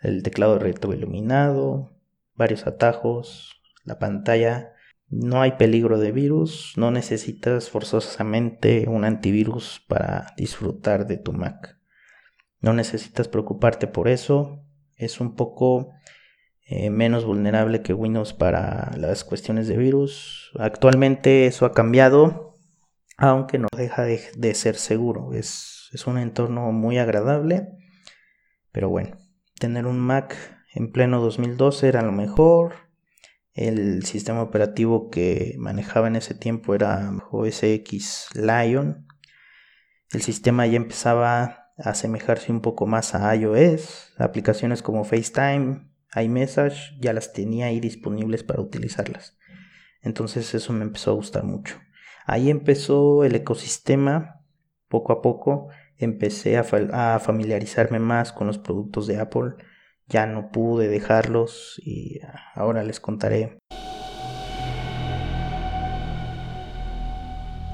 el 0.00 0.22
teclado 0.22 0.58
retroiluminado, 0.58 2.00
varios 2.34 2.66
atajos, 2.66 3.60
la 3.84 3.98
pantalla. 3.98 4.72
No 5.08 5.42
hay 5.42 5.52
peligro 5.52 5.98
de 5.98 6.12
virus, 6.12 6.74
no 6.76 6.92
necesitas 6.92 7.68
forzosamente 7.68 8.88
un 8.88 9.04
antivirus 9.04 9.84
para 9.88 10.32
disfrutar 10.36 11.06
de 11.06 11.16
tu 11.16 11.32
Mac. 11.32 11.76
No 12.60 12.72
necesitas 12.72 13.26
preocuparte 13.26 13.88
por 13.88 14.06
eso. 14.06 14.64
Es 14.94 15.20
un 15.20 15.34
poco 15.34 15.92
eh, 16.72 16.88
menos 16.88 17.24
vulnerable 17.24 17.82
que 17.82 17.94
Windows 17.94 18.32
para 18.32 18.92
las 18.96 19.24
cuestiones 19.24 19.66
de 19.66 19.76
virus. 19.76 20.52
Actualmente 20.56 21.46
eso 21.46 21.66
ha 21.66 21.72
cambiado, 21.72 22.58
aunque 23.16 23.58
no 23.58 23.66
deja 23.76 24.04
de, 24.04 24.54
ser 24.54 24.76
seguro. 24.76 25.34
Es, 25.34 25.88
es 25.92 26.06
un 26.06 26.16
entorno 26.16 26.70
muy 26.70 26.98
agradable, 26.98 27.70
pero 28.70 28.88
bueno, 28.88 29.16
tener 29.58 29.84
un 29.84 29.98
Mac 29.98 30.36
en 30.72 30.92
pleno 30.92 31.20
2012 31.20 31.88
era 31.88 32.02
lo 32.02 32.12
mejor. 32.12 32.74
El 33.52 34.04
sistema 34.04 34.40
operativo 34.40 35.10
que 35.10 35.56
manejaba 35.58 36.06
en 36.06 36.14
ese 36.14 36.34
tiempo 36.34 36.76
era 36.76 37.10
OS 37.32 37.64
X 37.64 38.28
Lion. 38.34 39.08
El 40.12 40.22
sistema 40.22 40.68
ya 40.68 40.76
empezaba 40.76 41.42
a 41.42 41.90
asemejarse 41.90 42.52
un 42.52 42.60
poco 42.60 42.86
más 42.86 43.16
a 43.16 43.34
iOS. 43.34 44.14
Aplicaciones 44.18 44.82
como 44.82 45.02
FaceTime 45.02 45.89
iMessage 46.14 46.98
ya 47.00 47.12
las 47.12 47.32
tenía 47.32 47.66
ahí 47.66 47.80
disponibles 47.80 48.42
para 48.42 48.60
utilizarlas. 48.60 49.36
Entonces 50.02 50.54
eso 50.54 50.72
me 50.72 50.84
empezó 50.84 51.10
a 51.10 51.14
gustar 51.14 51.44
mucho. 51.44 51.76
Ahí 52.26 52.50
empezó 52.50 53.24
el 53.24 53.34
ecosistema, 53.34 54.42
poco 54.88 55.12
a 55.12 55.22
poco 55.22 55.68
empecé 56.00 56.56
a, 56.56 56.64
a, 56.92 57.18
familiarizarme 57.18 57.98
más 57.98 58.32
con 58.32 58.46
los 58.46 58.58
productos 58.58 59.06
de 59.06 59.20
Apple. 59.20 59.54
Ya 60.08 60.26
no 60.26 60.50
pude 60.50 60.88
dejarlos 60.88 61.80
y 61.84 62.20
ahora 62.54 62.82
les 62.82 63.00
contaré. 63.00 63.58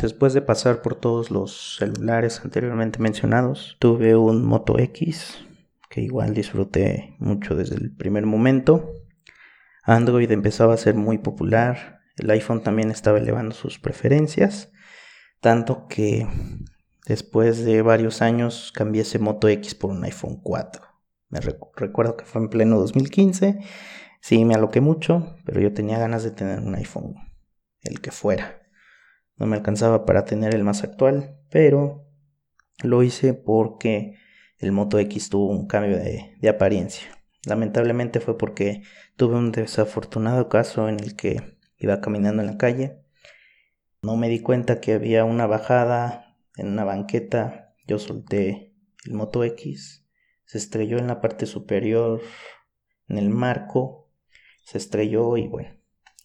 Después 0.01 0.35
de 0.35 0.43
pasar 0.43 0.83
por 0.83 0.95
todos 0.95 1.31
los 1.31 1.77
celulares 1.79 2.43
anteriormente 2.45 2.99
mencionados, 2.99 3.77
tuve 3.79 4.15
un 4.15 4.45
Moto 4.45 4.79
X, 4.79 5.39
que 5.97 6.03
igual 6.03 6.35
disfruté 6.35 7.17
mucho 7.19 7.55
desde 7.57 7.77
el 7.77 7.91
primer 7.91 8.27
momento. 8.27 8.93
Android 9.83 10.31
empezaba 10.31 10.75
a 10.75 10.77
ser 10.77 10.95
muy 10.95 11.17
popular, 11.17 12.01
el 12.19 12.29
iPhone 12.29 12.63
también 12.63 12.91
estaba 12.91 13.17
elevando 13.17 13.55
sus 13.55 13.79
preferencias, 13.79 14.71
tanto 15.41 15.87
que 15.89 16.27
después 17.07 17.65
de 17.65 17.81
varios 17.81 18.21
años 18.21 18.73
cambié 18.75 19.03
ese 19.03 19.19
Moto 19.19 19.49
X 19.49 19.75
por 19.75 19.91
un 19.91 20.05
iPhone 20.05 20.39
4. 20.43 20.83
Me 21.31 21.41
recuerdo 21.41 22.19
que 22.19 22.27
fue 22.27 22.43
en 22.43 22.51
pleno 22.51 22.79
2015, 22.79 23.61
sí 24.21 24.45
me 24.45 24.55
aloqué 24.55 24.83
mucho, 24.83 25.35
pero 25.47 25.63
yo 25.63 25.73
tenía 25.73 25.99
ganas 25.99 26.23
de 26.25 26.31
tener 26.31 26.59
un 26.61 26.75
iPhone, 26.75 27.15
el 27.81 28.03
que 28.03 28.11
fuera. 28.11 28.61
No 29.37 29.47
me 29.47 29.57
alcanzaba 29.57 30.05
para 30.05 30.27
tener 30.27 30.55
el 30.55 30.63
más 30.63 30.85
actual, 30.85 31.41
pero 31.49 32.07
lo 32.83 33.03
hice 33.03 33.33
porque 33.33 34.19
el 34.59 34.73
Moto 34.73 34.99
X 34.99 35.29
tuvo 35.29 35.51
un 35.51 35.67
cambio 35.67 35.99
de, 35.99 36.49
apariencia. 36.49 37.09
Lamentablemente 37.45 38.21
fue 38.21 38.39
porque 38.39 38.83
tuve 39.17 39.37
un 39.37 39.53
desafortunado 39.53 40.49
caso 40.49 40.89
en 40.89 40.99
el 41.01 41.15
que 41.15 41.59
iba 41.79 42.01
caminando 42.01 42.43
en 42.43 42.49
la 42.49 42.57
calle. 42.57 43.03
No 44.03 44.17
me 44.17 44.29
di 44.29 44.41
cuenta 44.41 44.81
que 44.81 44.95
había 44.95 45.25
una 45.25 45.47
bajada 45.47 46.37
en 46.57 46.69
una 46.69 46.85
banqueta. 46.85 47.75
Yo 47.87 47.99
solté 47.99 48.75
el 49.05 49.13
Moto 49.13 49.45
X. 49.45 50.05
Se 50.45 50.59
estrelló 50.59 50.99
en 50.99 51.07
la 51.07 51.21
parte 51.21 51.47
superior, 51.47 52.21
en 53.09 53.19
el 53.19 53.29
marco. 53.29 54.11
Se 54.65 54.79
estrelló 54.79 55.37
y 55.37 55.47
bueno, 55.47 55.71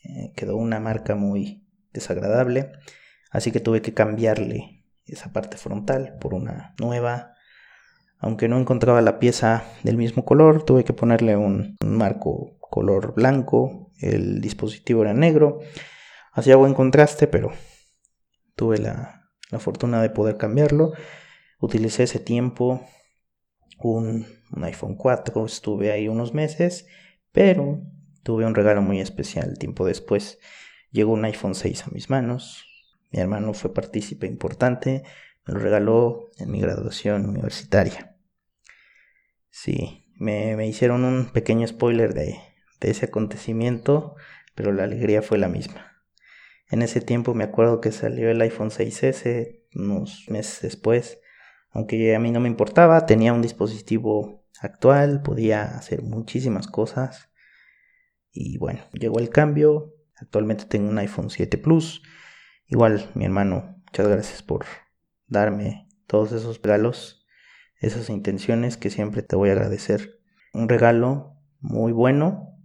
eh, 0.04 0.32
quedó 0.36 0.56
una 0.56 0.80
marca 0.80 1.15
muy 1.15 1.67
desagradable. 1.91 2.72
Así 3.30 3.52
que 3.52 3.60
tuve 3.60 3.82
que 3.82 3.94
cambiarle 3.94 4.86
esa 5.06 5.32
parte 5.34 5.58
frontal 5.58 6.17
por 6.20 6.34
una 6.34 6.76
nueva 6.80 7.31
aunque 8.21 8.47
no 8.47 8.60
encontraba 8.60 9.01
la 9.01 9.17
pieza 9.17 9.63
del 9.81 9.97
mismo 9.97 10.23
color, 10.23 10.63
tuve 10.63 10.84
que 10.84 10.93
ponerle 10.93 11.36
un, 11.36 11.75
marco 11.84 12.60
color 12.60 13.15
blanco. 13.15 13.91
El 13.99 14.41
dispositivo 14.41 15.01
era 15.01 15.13
negro. 15.13 15.60
Hacía 16.31 16.55
buen 16.55 16.75
contraste, 16.75 17.27
pero 17.27 17.51
tuve 18.55 18.77
la, 18.77 19.27
fortuna 19.57 20.03
de 20.03 20.12
poder 20.12 20.38
cambiarlo. 20.38 20.93
Utilicé 21.60 22.03
ese 22.03 22.19
tiempo 22.19 22.81
un, 23.79 24.27
un, 24.51 24.63
iPhone 24.63 24.95
4, 24.95 25.43
estuve 25.45 25.91
ahí 25.91 26.07
unos 26.07 26.36
meses, 26.36 26.86
pero 27.31 27.81
tuve 28.21 28.45
un 28.45 28.53
regalo 28.53 28.84
muy 28.84 29.01
especial 29.01 29.57
tiempo 29.57 29.84
después. 29.84 30.38
Llegó 30.91 31.12
un 31.13 31.25
iPhone 31.25 31.55
6 31.55 31.88
a 31.88 31.89
mis 31.89 32.12
manos. 32.12 32.65
Mi 33.10 33.19
hermano 33.19 33.53
fue 33.55 33.73
partícipe 33.73 34.27
importante, 34.27 35.03
me 35.47 35.55
lo 35.55 35.60
regaló 35.60 36.29
en 36.38 36.51
mi 36.51 36.62
graduación 36.62 37.27
universitaria. 37.27 38.11
Sí, 39.52 40.06
me, 40.16 40.66
hicieron 40.66 41.04
un 41.04 41.30
pequeño 41.32 41.68
spoiler 41.68 42.14
de, 42.14 42.40
ese 42.80 43.06
acontecimiento, 43.06 44.16
pero 44.56 44.72
la 44.72 44.86
alegría 44.86 45.22
fue 45.22 45.38
la 45.38 45.50
misma. 45.50 46.04
En 46.70 46.82
ese 46.82 47.02
tiempo 47.02 47.34
me 47.36 47.44
acuerdo 47.44 47.82
que 47.82 47.92
salió 47.92 48.32
el 48.32 48.42
iPhone 48.42 48.72
6S 48.72 49.66
unos 49.76 50.26
meses 50.30 50.62
después, 50.62 51.20
aunque 51.70 52.16
a 52.16 52.20
mí 52.20 52.32
no 52.32 52.40
me 52.40 52.50
importaba, 52.50 53.06
tenía 53.06 53.34
un 53.34 53.42
dispositivo 53.42 54.48
actual, 54.62 55.22
podía 55.22 55.64
hacer 55.64 56.02
muchísimas 56.02 56.68
cosas. 56.68 57.30
Y 58.32 58.58
bueno, 58.58 58.82
llegó 58.94 59.20
el 59.20 59.30
cambio, 59.30 59.94
actualmente 60.16 60.66
tengo 60.66 60.90
un 60.90 60.98
iPhone 60.98 61.30
7 61.30 61.58
Plus. 61.58 62.02
Igual, 62.68 63.12
mi 63.16 63.26
hermano, 63.26 63.82
muchas 63.86 64.08
gracias 64.08 64.42
por 64.42 64.66
darme 65.28 65.88
todos 66.08 66.32
esos 66.32 66.62
regalos 66.62 67.20
esas 67.82 68.10
intenciones 68.10 68.78
que 68.78 68.89
siempre 68.89 69.24
te 69.24 69.36
voy 69.36 69.50
a 69.50 69.54
agradecer. 69.54 70.22
Un 70.54 70.70
regalo 70.70 71.36
muy 71.60 71.91
bueno 71.91 72.58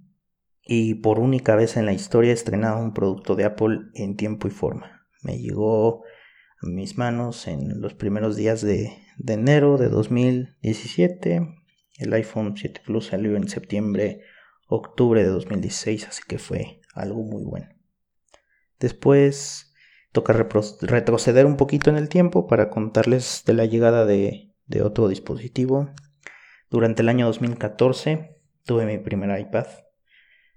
y 0.63 0.97
por 0.97 1.19
única 1.19 1.57
vez 1.57 1.77
en 1.77 1.87
la 1.87 1.93
historia 1.93 2.33
estrenado 2.33 2.79
un 2.79 2.93
producto 2.93 3.35
de 3.35 3.45
Apple 3.45 3.79
en 3.95 4.17
tiempo 4.17 4.47
y 4.47 4.51
forma. 4.51 5.09
Me 5.23 5.39
llegó 5.39 6.05
a 6.63 6.67
mis 6.69 6.99
manos 6.99 7.49
en 7.49 7.81
los 7.81 7.95
primeros 7.95 8.37
días 8.37 8.61
de, 8.61 8.93
enero 9.27 9.79
de 9.79 9.89
2017. 9.89 11.49
El 11.99 12.13
iPhone 12.13 12.55
7 12.57 12.83
Plus 12.85 13.07
salió 13.07 13.37
en 13.37 13.49
septiembre, 13.49 14.21
octubre 14.69 15.23
de 15.23 15.31
2016, 15.31 16.09
así 16.09 16.23
que 16.29 16.39
fue 16.39 16.83
algo 16.95 17.23
muy 17.23 17.43
bueno. 17.43 17.69
Después 18.79 19.73
toca 20.13 20.35
retroceder 20.35 21.47
un 21.47 21.57
poquito 21.57 21.89
en 21.89 21.97
el 21.97 22.11
tiempo 22.11 22.47
para 22.47 22.69
contarles 22.69 23.45
de 23.47 23.55
la 23.55 23.65
llegada 23.65 24.05
de 24.05 24.56
de 24.67 24.83
otro 24.83 25.09
dispositivo. 25.09 25.91
Durante 26.71 27.03
el 27.03 27.09
año 27.09 27.27
2014 27.27 28.37
tuve 28.65 28.87
mi 28.87 28.99
primer 28.99 29.39
iPad. 29.39 29.67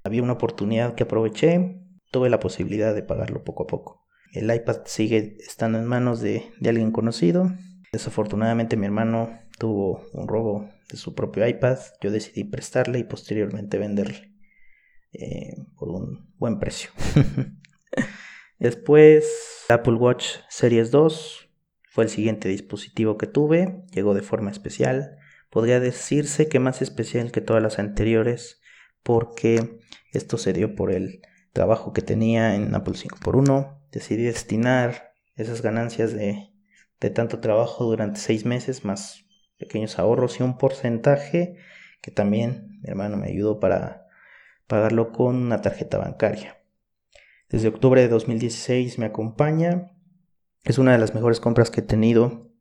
Había 0.04 0.24
una 0.24 0.34
oportunidad 0.34 0.96
que 0.96 1.04
aproveché, 1.04 1.82
tuve 2.12 2.30
la 2.30 2.40
posibilidad 2.40 2.96
de 2.96 3.04
pagarlo 3.04 3.44
poco 3.44 3.64
a 3.64 3.68
poco. 3.68 4.08
El 4.34 4.54
iPad 4.54 4.82
sigue 4.86 5.38
estando 5.40 5.80
en 5.80 5.86
manos 5.86 6.22
de, 6.22 6.52
alguien 6.66 6.92
conocido. 6.92 7.52
Desafortunadamente 7.92 8.78
mi 8.78 8.86
hermano 8.86 9.40
tuvo 9.58 10.06
un 10.14 10.28
robo 10.28 10.70
de 10.90 10.98
su 10.98 11.16
propio 11.16 11.48
iPad. 11.48 11.78
Yo 12.02 12.12
decidí 12.12 12.44
prestarle 12.44 13.00
y 13.00 13.04
posteriormente 13.04 13.78
venderle 13.78 14.32
eh, 15.14 15.56
por 15.78 15.90
un 15.90 16.34
buen 16.38 16.60
precio. 16.60 16.92
Después 18.60 19.66
Apple 19.70 19.94
Watch 19.94 20.38
Series 20.50 20.92
2 20.92 21.49
fue 21.90 22.04
el 22.04 22.10
siguiente 22.10 22.48
dispositivo 22.48 23.18
que 23.18 23.28
tuve, 23.28 23.84
llegó 23.92 24.14
de 24.14 24.22
forma 24.22 24.52
especial. 24.52 25.18
Podría 25.50 25.80
decirse 25.80 26.48
que 26.48 26.60
más 26.60 26.82
especial 26.84 27.32
que 27.32 27.42
todas 27.42 27.64
las 27.64 27.80
anteriores 27.80 28.62
porque 29.02 29.80
esto 30.12 30.38
se 30.38 30.54
dio 30.54 30.76
por 30.76 30.92
el 30.92 31.22
trabajo 31.52 31.92
que 31.92 32.04
tenía 32.04 32.56
en 32.56 32.76
Apple 32.76 32.94
5x1. 32.94 33.80
Decidí 33.92 34.24
destinar 34.24 35.14
esas 35.36 35.64
ganancias 35.64 36.14
de, 36.14 36.52
de 37.00 37.10
tanto 37.10 37.40
trabajo 37.40 37.86
durante 37.86 38.20
seis 38.20 38.46
meses 38.46 38.86
más 38.86 39.26
pequeños 39.58 39.98
ahorros 39.98 40.40
y 40.40 40.44
un 40.44 40.58
porcentaje 40.60 41.58
que 42.02 42.12
también 42.12 42.80
mi 42.82 42.90
hermano 42.90 43.18
me 43.18 43.30
ayudó 43.30 43.60
para 43.60 44.06
pagarlo 44.68 45.12
con 45.12 45.36
una 45.36 45.62
tarjeta 45.62 45.98
bancaria. 45.98 46.62
Desde 47.50 47.68
octubre 47.68 48.00
de 48.00 48.10
2016 48.10 49.00
me 49.00 49.08
acompaña 49.08 49.92
es 50.64 50.78
una 50.78 50.92
de 50.92 50.98
las 50.98 51.14
mejores 51.14 51.40
compras 51.40 51.72
que 51.72 51.82
he 51.82 51.84
tenido. 51.84 52.52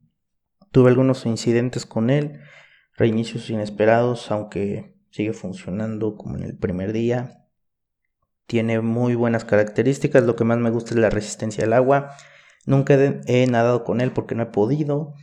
Tuve 0.71 0.89
algunos 0.89 1.25
incidentes 1.25 1.85
con 1.85 2.09
él, 2.09 2.39
reinicios 2.95 3.49
inesperados, 3.49 4.31
aunque 4.31 4.95
sigue 5.11 5.33
funcionando 5.33 6.15
como 6.15 6.37
en 6.37 6.43
el 6.43 6.57
primer 6.57 6.93
día. 6.93 7.47
Tiene 8.45 8.81
muy 8.81 9.15
buenas 9.15 9.45
características, 9.45 10.23
lo 10.23 10.35
que 10.35 10.43
más 10.43 10.57
me 10.57 10.69
gusta 10.69 10.91
es 10.91 10.99
la 10.99 11.09
resistencia 11.09 11.65
al 11.65 11.73
agua. 11.73 12.11
Nunca 12.65 12.95
he 12.95 13.47
nadado 13.47 13.83
con 13.83 14.01
él 14.01 14.11
porque 14.11 14.35
no 14.35 14.43
he 14.43 14.47
podido, 14.47 15.13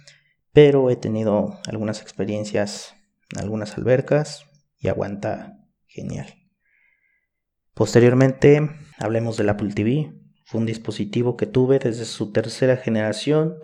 pero 0.52 0.90
he 0.90 0.96
tenido 0.96 1.58
algunas 1.66 2.02
experiencias 2.02 2.94
en 3.32 3.40
algunas 3.40 3.76
albercas 3.76 4.46
y 4.78 4.88
aguanta 4.88 5.58
genial. 5.86 6.34
Posteriormente, 7.74 8.70
hablemos 8.98 9.36
del 9.36 9.50
Apple 9.50 9.72
TV. 9.74 10.14
Fue 10.46 10.60
un 10.60 10.66
dispositivo 10.66 11.36
que 11.36 11.46
tuve 11.46 11.80
desde 11.80 12.04
su 12.04 12.30
tercera 12.30 12.76
generación, 12.76 13.56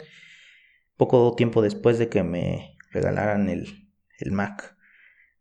poco 0.97 1.33
tiempo 1.37 1.62
después 1.62 1.97
de 1.97 2.09
que 2.09 2.25
me 2.25 2.77
regalaran 2.90 3.49
el, 3.49 3.88
Mac. 4.33 4.77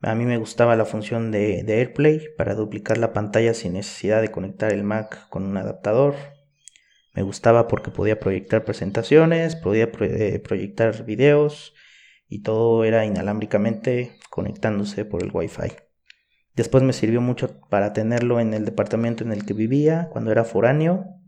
A 0.01 0.13
mí 0.13 0.25
me 0.25 0.37
gustaba 0.37 0.75
la 0.75 0.85
función 0.85 1.31
de, 1.31 1.65
AirPlay 1.67 2.35
para 2.37 2.53
duplicar 2.53 2.99
la 2.99 3.11
pantalla 3.11 3.55
sin 3.55 3.73
necesidad 3.73 4.21
de 4.21 4.29
conectar 4.29 4.71
el 4.71 4.83
Mac 4.83 5.29
con 5.29 5.43
un 5.43 5.57
adaptador. 5.57 6.13
Me 7.15 7.23
gustaba 7.23 7.67
porque 7.67 7.89
podía 7.89 8.19
proyectar 8.19 8.63
presentaciones, 8.63 9.55
podía 9.55 9.89
eh, 9.99 10.39
proyectar 10.39 11.05
videos 11.05 11.73
y 12.27 12.43
todo 12.43 12.83
era 12.83 13.03
inalámbricamente 13.03 14.19
conectándose 14.29 15.05
por 15.05 15.23
el 15.23 15.31
Wi-Fi. 15.33 15.73
Después 16.55 16.83
me 16.83 16.93
sirvió 16.93 17.19
mucho 17.19 17.59
para 17.69 17.93
tenerlo 17.93 18.39
en 18.39 18.53
el 18.53 18.63
departamento 18.63 19.23
en 19.23 19.31
el 19.31 19.43
que 19.43 19.55
vivía 19.55 20.07
cuando 20.11 20.31
era 20.31 20.43
foráneo 20.43 21.20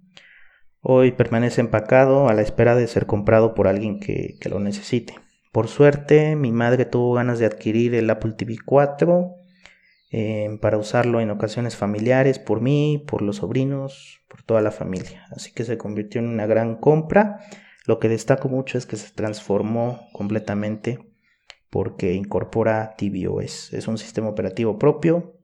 Hoy 0.85 1.13
permanece 1.13 1.61
empacado 1.61 2.27
a 2.27 2.33
la 2.33 2.41
espera 2.41 2.75
de 2.75 2.87
ser 2.87 3.05
comprado 3.05 3.55
por 3.55 3.69
alguien 3.69 4.01
que, 4.01 4.37
lo 4.49 4.59
necesite. 4.59 5.15
Por 5.53 5.69
suerte, 5.69 6.35
mi 6.35 6.51
madre 6.51 6.83
tuvo 6.83 7.13
ganas 7.13 7.39
de 7.39 7.45
adquirir 7.45 7.95
el 7.95 8.09
Apple 8.09 8.33
TV 8.33 8.57
4 8.65 9.33
eh, 10.11 10.57
para 10.61 10.77
usarlo 10.77 11.21
en 11.21 11.29
ocasiones 11.29 11.77
familiares 11.77 12.37
por 12.37 12.59
mí, 12.59 13.01
por 13.07 13.21
los 13.21 13.37
sobrinos, 13.37 14.19
por 14.27 14.43
toda 14.43 14.59
la 14.59 14.71
familia. 14.71 15.25
Así 15.31 15.53
que 15.53 15.63
se 15.63 15.77
convirtió 15.77 16.19
en 16.19 16.27
una 16.27 16.47
gran 16.47 16.75
compra. 16.75 17.39
Lo 17.85 17.99
que 17.99 18.09
destaco 18.09 18.49
mucho 18.49 18.77
es 18.77 18.85
que 18.85 18.97
se 18.97 19.13
transformó 19.13 20.09
completamente 20.11 20.99
porque 21.69 22.11
incorpora 22.13 22.95
tvOS. 22.97 23.71
Es 23.71 23.87
un 23.87 23.97
sistema 23.97 24.27
operativo 24.27 24.77
propio 24.77 25.39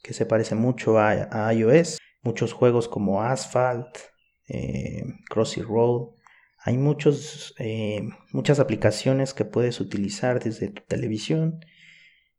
que 0.00 0.14
se 0.14 0.26
parece 0.26 0.54
mucho 0.54 1.00
a, 1.00 1.10
a 1.32 1.52
iOS. 1.52 1.98
Muchos 2.22 2.52
juegos 2.52 2.86
como 2.86 3.22
Asphalt, 3.22 4.09
eh, 4.50 5.04
Crossy 5.28 5.62
Road. 5.62 6.10
Hay 6.58 6.76
muchos, 6.76 7.54
eh, 7.58 8.02
muchas 8.32 8.60
aplicaciones 8.60 9.32
que 9.32 9.44
puedes 9.44 9.80
utilizar 9.80 10.42
desde 10.42 10.68
tu 10.68 10.82
televisión 10.82 11.64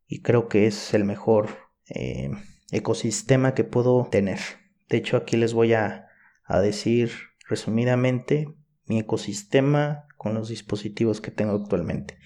y 0.08 0.22
creo 0.22 0.48
que 0.48 0.68
es 0.68 0.94
el 0.94 1.06
mejor 1.06 1.50
eh, 1.90 2.30
ecosistema 2.72 3.54
que 3.56 3.64
puedo 3.64 4.08
tener. 4.12 4.40
De 4.90 4.98
hecho, 4.98 5.18
aquí 5.18 5.38
les 5.38 5.54
voy 5.54 5.74
a, 5.74 6.08
a 6.46 6.60
decir 6.60 7.12
resumidamente 7.48 8.54
mi 8.86 9.00
ecosistema 9.00 10.06
con 10.18 10.34
los 10.34 10.50
dispositivos 10.50 11.22
que 11.22 11.32
tengo 11.32 11.54
actualmente. 11.54 12.18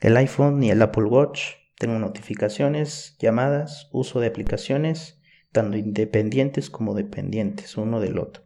El 0.00 0.16
iPhone 0.18 0.62
y 0.62 0.70
el 0.70 0.82
Apple 0.82 1.04
Watch. 1.04 1.40
Tengo 1.78 1.98
notificaciones, 1.98 3.16
llamadas, 3.18 3.88
uso 3.92 4.20
de 4.20 4.28
aplicaciones, 4.28 5.20
tanto 5.52 5.76
independientes 5.76 6.70
como 6.70 6.94
dependientes 6.94 7.76
uno 7.76 8.00
del 8.00 8.18
otro. 8.18 8.45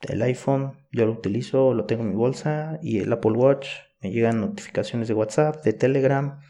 El 0.00 0.22
iPhone 0.22 0.86
yo 0.92 1.06
lo 1.06 1.12
utilizo, 1.12 1.74
lo 1.74 1.86
tengo 1.86 2.02
en 2.02 2.10
mi 2.10 2.14
bolsa 2.14 2.78
y 2.82 2.98
el 2.98 3.12
Apple 3.12 3.32
Watch 3.32 3.68
me 4.00 4.10
llegan 4.10 4.40
notificaciones 4.40 5.08
de 5.08 5.14
WhatsApp, 5.14 5.64
de 5.64 5.72
Telegram, 5.72 6.40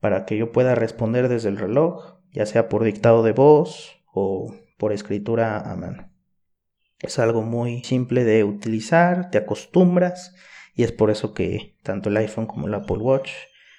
para 0.00 0.26
que 0.26 0.36
yo 0.36 0.52
pueda 0.52 0.74
responder 0.74 1.28
desde 1.28 1.48
el 1.48 1.56
reloj, 1.56 2.18
ya 2.32 2.46
sea 2.46 2.68
por 2.68 2.84
dictado 2.84 3.22
de 3.22 3.32
voz 3.32 4.02
o 4.12 4.54
por 4.76 4.92
escritura 4.92 5.58
a 5.58 5.76
mano. 5.76 6.12
Es 7.00 7.18
algo 7.18 7.42
muy 7.42 7.82
simple 7.84 8.24
de 8.24 8.44
utilizar, 8.44 9.30
te 9.30 9.38
acostumbras 9.38 10.34
y 10.74 10.82
es 10.82 10.92
por 10.92 11.10
eso 11.10 11.32
que 11.32 11.76
tanto 11.82 12.08
el 12.08 12.16
iPhone 12.16 12.46
como 12.46 12.66
el 12.66 12.74
Apple 12.74 12.98
Watch 12.98 13.30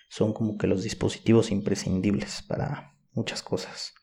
son 0.09 0.33
como 0.33 0.57
que 0.57 0.67
los 0.67 0.83
dispositivos 0.83 1.51
imprescindibles 1.51 2.41
para 2.41 2.95
muchas 3.13 3.43
cosas. 3.43 3.93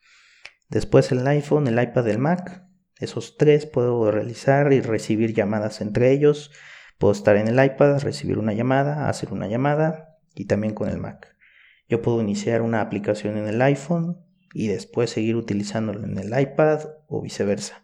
Después 0.69 1.11
el 1.11 1.25
iPhone, 1.27 1.67
el 1.67 1.81
iPad, 1.81 2.07
el 2.07 2.19
Mac. 2.19 2.66
Esos 2.99 3.37
tres 3.37 3.65
puedo 3.65 4.11
realizar 4.11 4.73
y 4.73 4.81
recibir 4.81 5.33
llamadas 5.33 5.81
entre 5.81 6.11
ellos. 6.11 6.51
Puedo 6.97 7.11
estar 7.11 7.35
en 7.35 7.47
el 7.47 7.63
iPad, 7.63 7.99
recibir 7.99 8.39
una 8.39 8.53
llamada, 8.53 9.07
hacer 9.07 9.31
una 9.31 9.47
llamada 9.47 10.17
y 10.33 10.45
también 10.45 10.73
con 10.73 10.89
el 10.89 10.97
Mac. 10.97 11.35
Yo 11.87 12.01
puedo 12.01 12.21
iniciar 12.21 12.61
una 12.61 12.81
aplicación 12.81 13.37
en 13.37 13.47
el 13.47 13.61
iPhone 13.61 14.17
y 14.53 14.67
después 14.67 15.11
seguir 15.11 15.35
utilizándolo 15.35 16.03
en 16.03 16.17
el 16.17 16.39
iPad 16.39 16.81
o 17.07 17.21
viceversa. 17.21 17.83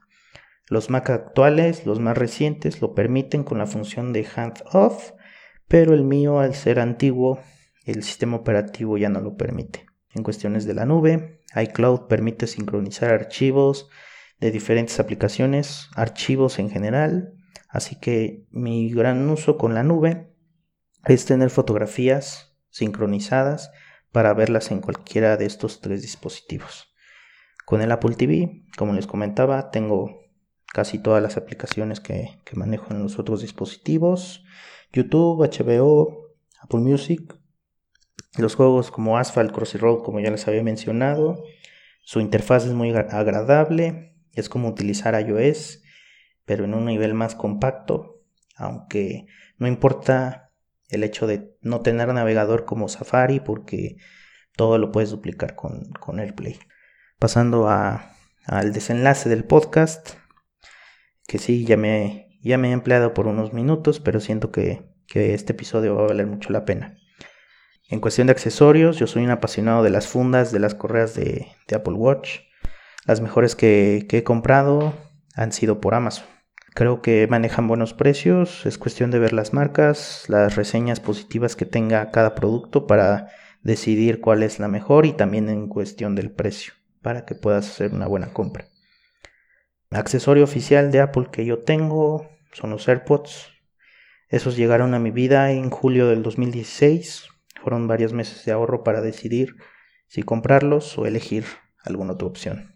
Los 0.68 0.90
Mac 0.90 1.10
actuales, 1.10 1.86
los 1.86 2.00
más 2.00 2.18
recientes, 2.18 2.82
lo 2.82 2.96
permiten 2.96 3.44
con 3.44 3.60
la 3.60 3.68
función 3.68 4.14
de 4.14 4.26
hand 4.36 4.64
off, 4.72 5.12
pero 5.68 5.94
el 5.94 6.04
mío 6.04 6.40
al 6.40 6.56
ser 6.56 6.80
antiguo, 6.80 7.40
el 7.86 8.04
sistema 8.04 8.38
operativo 8.38 8.98
ya 8.98 9.10
no 9.10 9.22
lo 9.22 9.36
permite. 9.36 9.86
En 10.16 10.24
cuestiones 10.24 10.66
de 10.66 10.74
la 10.74 10.86
nube, 10.86 11.42
iCloud 11.56 12.08
permite 12.08 12.48
sincronizar 12.48 13.14
archivos 13.14 13.90
de 14.40 14.52
diferentes 14.52 15.00
aplicaciones, 15.00 15.90
archivos 15.96 16.60
en 16.60 16.70
general, 16.70 17.34
así 17.70 18.00
que 18.00 18.46
mi 18.52 18.90
gran 18.90 19.30
uso 19.30 19.58
con 19.58 19.74
la 19.74 19.84
nube 19.84 20.34
es 21.06 21.26
tener 21.26 21.50
fotografías 21.50 22.56
sincronizadas 22.70 23.72
para 24.12 24.34
verlas 24.34 24.72
en 24.72 24.80
cualquiera 24.80 25.38
de 25.38 25.46
estos 25.46 25.82
tres 25.82 26.02
dispositivos. 26.02 26.94
Con 27.66 27.82
el 27.82 27.92
Apple 27.92 28.16
TV, 28.16 28.64
como 28.78 28.94
les 28.94 29.08
comentaba, 29.08 29.72
tengo 29.72 30.24
casi 30.74 31.00
todas 31.00 31.22
las 31.22 31.38
aplicaciones 31.38 32.00
que, 32.00 32.40
manejo 32.54 32.94
en 32.94 33.04
los 33.04 33.20
otros 33.20 33.42
dispositivos. 33.42 34.44
YouTube, 34.92 35.48
HBO, 35.48 36.36
Apple 36.62 36.80
Music. 36.80 37.36
Los 38.38 38.56
juegos 38.56 38.92
como 38.92 39.18
Asphalt, 39.18 39.52
Crossy 39.52 39.78
Road, 39.78 40.04
como 40.04 40.20
ya 40.20 40.32
les 40.32 40.48
había 40.48 40.64
mencionado. 40.64 41.44
Su 42.04 42.20
interfaz 42.20 42.66
es 42.66 42.74
muy 42.74 42.92
agradable. 42.92 44.13
Es 44.34 44.50
como 44.50 44.68
utilizar 44.68 45.20
iOS, 45.20 45.82
pero 46.46 46.66
en 46.66 46.74
un 46.74 46.86
nivel 46.86 47.14
más 47.14 47.36
compacto. 47.36 48.22
Aunque 48.56 49.26
no 49.58 49.68
importa 49.68 50.52
el 50.90 51.04
hecho 51.04 51.28
de 51.28 51.56
no 51.62 51.82
tener 51.82 52.14
navegador 52.14 52.66
como 52.66 52.88
Safari, 52.88 53.40
porque 53.40 53.98
todo 54.56 54.78
lo 54.78 54.92
puedes 54.92 55.10
duplicar 55.10 55.56
con, 55.56 55.92
con 56.00 56.20
AirPlay. 56.20 56.60
Pasando 57.20 57.70
al 57.70 58.74
desenlace 58.74 59.30
del 59.30 59.46
podcast, 59.46 60.12
que 61.28 61.38
sí, 61.40 61.66
ya 61.66 61.78
me, 61.78 62.38
ya 62.44 62.58
me 62.58 62.70
he 62.70 62.72
empleado 62.74 63.14
por 63.14 63.28
unos 63.28 63.54
minutos, 63.54 64.00
pero 64.00 64.20
siento 64.20 64.52
que, 64.52 64.92
este 65.14 65.54
episodio 65.54 65.96
va 65.96 66.06
a 66.06 66.08
valer 66.08 66.26
mucho 66.26 66.52
la 66.52 66.66
pena. 66.66 66.98
En 67.88 68.00
cuestión 68.00 68.28
de 68.28 68.32
accesorios, 68.32 68.98
yo 68.98 69.06
soy 69.06 69.24
un 69.24 69.30
apasionado 69.30 69.84
de 69.84 69.92
las 69.92 70.08
fundas, 70.08 70.52
de 70.52 70.60
las 70.60 70.74
correas 70.74 71.14
de, 71.14 71.48
Apple 71.74 71.94
Watch. 71.94 72.40
Las 73.06 73.22
mejores 73.22 73.56
que, 73.56 74.08
he 74.10 74.24
comprado 74.24 74.94
han 75.36 75.52
sido 75.52 75.82
por 75.82 75.96
Amazon. 75.96 76.26
Creo 76.74 77.02
que 77.02 77.28
manejan 77.28 77.68
buenos 77.68 77.94
precios, 77.94 78.66
es 78.66 78.78
cuestión 78.78 79.12
de 79.12 79.20
ver 79.20 79.34
las 79.34 79.54
marcas, 79.54 80.26
las 80.28 80.56
reseñas 80.56 81.00
positivas 81.00 81.56
que 81.56 81.66
tenga 81.66 82.10
cada 82.12 82.34
producto 82.34 82.88
para 82.88 83.30
decidir 83.62 84.22
cuál 84.22 84.42
es 84.42 84.60
la 84.60 84.68
mejor 84.68 85.06
y 85.06 85.14
también 85.14 85.50
en 85.50 85.68
cuestión 85.68 86.16
del 86.16 86.32
precio, 86.32 86.74
para 87.02 87.26
que 87.26 87.36
puedas 87.36 87.70
hacer 87.70 87.94
una 87.94 88.08
buena 88.08 88.34
compra 88.34 88.66
accesorio 90.00 90.44
oficial 90.44 90.92
de 90.92 91.02
Apple 91.02 91.28
que 91.32 91.46
yo 91.46 91.60
tengo 91.60 92.30
son 92.52 92.72
los 92.72 92.88
AirPods. 92.88 93.52
Esos 94.30 94.56
llegaron 94.56 94.94
a 94.94 95.00
mi 95.00 95.12
vida 95.12 95.52
en 95.52 95.70
julio 95.70 96.08
del 96.08 96.24
2016. 96.24 97.28
Fueron 97.62 97.88
varios 97.88 98.14
meses 98.14 98.44
de 98.46 98.52
ahorro 98.52 98.84
para 98.84 99.02
decidir 99.02 99.56
si 100.08 100.24
comprarlos 100.24 100.98
o 100.98 101.06
elegir 101.06 101.46
alguna 101.84 102.14
otra 102.14 102.28
opción. 102.28 102.73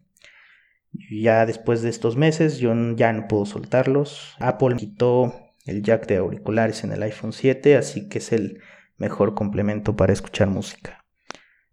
Ya 1.10 1.45
después 1.45 1.81
de 1.81 1.89
estos 1.89 2.17
meses 2.17 2.57
yo 2.60 2.73
ya 2.95 3.13
no 3.13 3.27
puedo 3.27 3.45
soltarlos. 3.45 4.36
Apple 4.39 4.75
quitó 4.77 5.33
el 5.65 5.83
jack 5.83 6.07
de 6.07 6.17
auriculares 6.17 6.83
en 6.83 6.91
el 6.91 7.03
iPhone 7.03 7.33
7, 7.33 7.75
así 7.75 8.07
que 8.10 8.19
es 8.19 8.31
el 8.31 8.62
mejor 8.97 9.36
complemento 9.36 9.95
para 9.95 10.13
escuchar 10.13 10.47
música. 10.47 11.05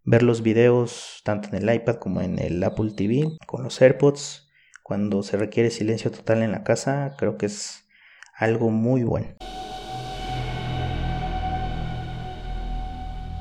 Ver 0.02 0.22
los 0.22 0.42
videos 0.42 1.22
tanto 1.24 1.48
en 1.48 1.56
el 1.56 1.74
iPad 1.74 1.96
como 1.96 2.20
en 2.20 2.38
el 2.38 2.62
Apple 2.62 2.92
TV 2.94 3.38
con 3.46 3.62
los 3.62 3.80
AirPods 3.80 4.50
cuando 4.82 5.22
se 5.22 5.38
requiere 5.38 5.70
silencio 5.70 6.10
total 6.10 6.42
en 6.42 6.52
la 6.52 6.62
casa, 6.62 7.14
creo 7.16 7.38
que 7.38 7.46
es 7.46 7.88
algo 8.36 8.68
muy 8.68 9.02
bueno. 9.02 9.28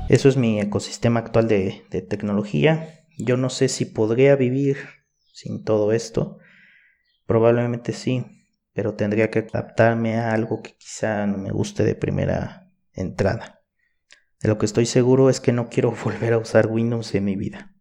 Eso 0.08 0.30
es 0.30 0.38
mi 0.38 0.62
ecosistema 0.62 1.19
actual 1.19 1.48
de, 1.48 1.84
tecnología. 2.08 3.06
Yo 3.17 3.36
no 3.36 3.50
sé 3.50 3.67
si 3.67 3.84
podría 3.84 4.36
vivir 4.36 4.78
sin 5.34 5.65
todo 5.65 5.91
esto. 5.91 6.38
Probablemente 7.26 7.91
sí, 7.91 8.26
pero 8.72 8.96
tendría 8.96 9.30
que 9.30 9.39
adaptarme 9.39 10.15
a 10.15 10.32
algo 10.32 10.62
que 10.62 10.76
quizá 10.78 11.28
no 11.28 11.38
me 11.38 11.52
guste 11.52 11.84
de 11.84 11.96
primera 11.96 12.72
entrada. 12.93 13.62
De 14.41 14.50
lo 14.50 14.58
que 14.58 14.65
estoy 14.65 14.86
seguro 14.86 15.30
es 15.30 15.41
que 15.41 15.52
no 15.52 15.67
quiero 15.67 15.91
volver 16.04 16.34
a 16.34 16.38
usar 16.38 16.67
Windows 16.67 17.13
en 17.15 17.26
mi 17.26 17.36
vida. 17.36 17.74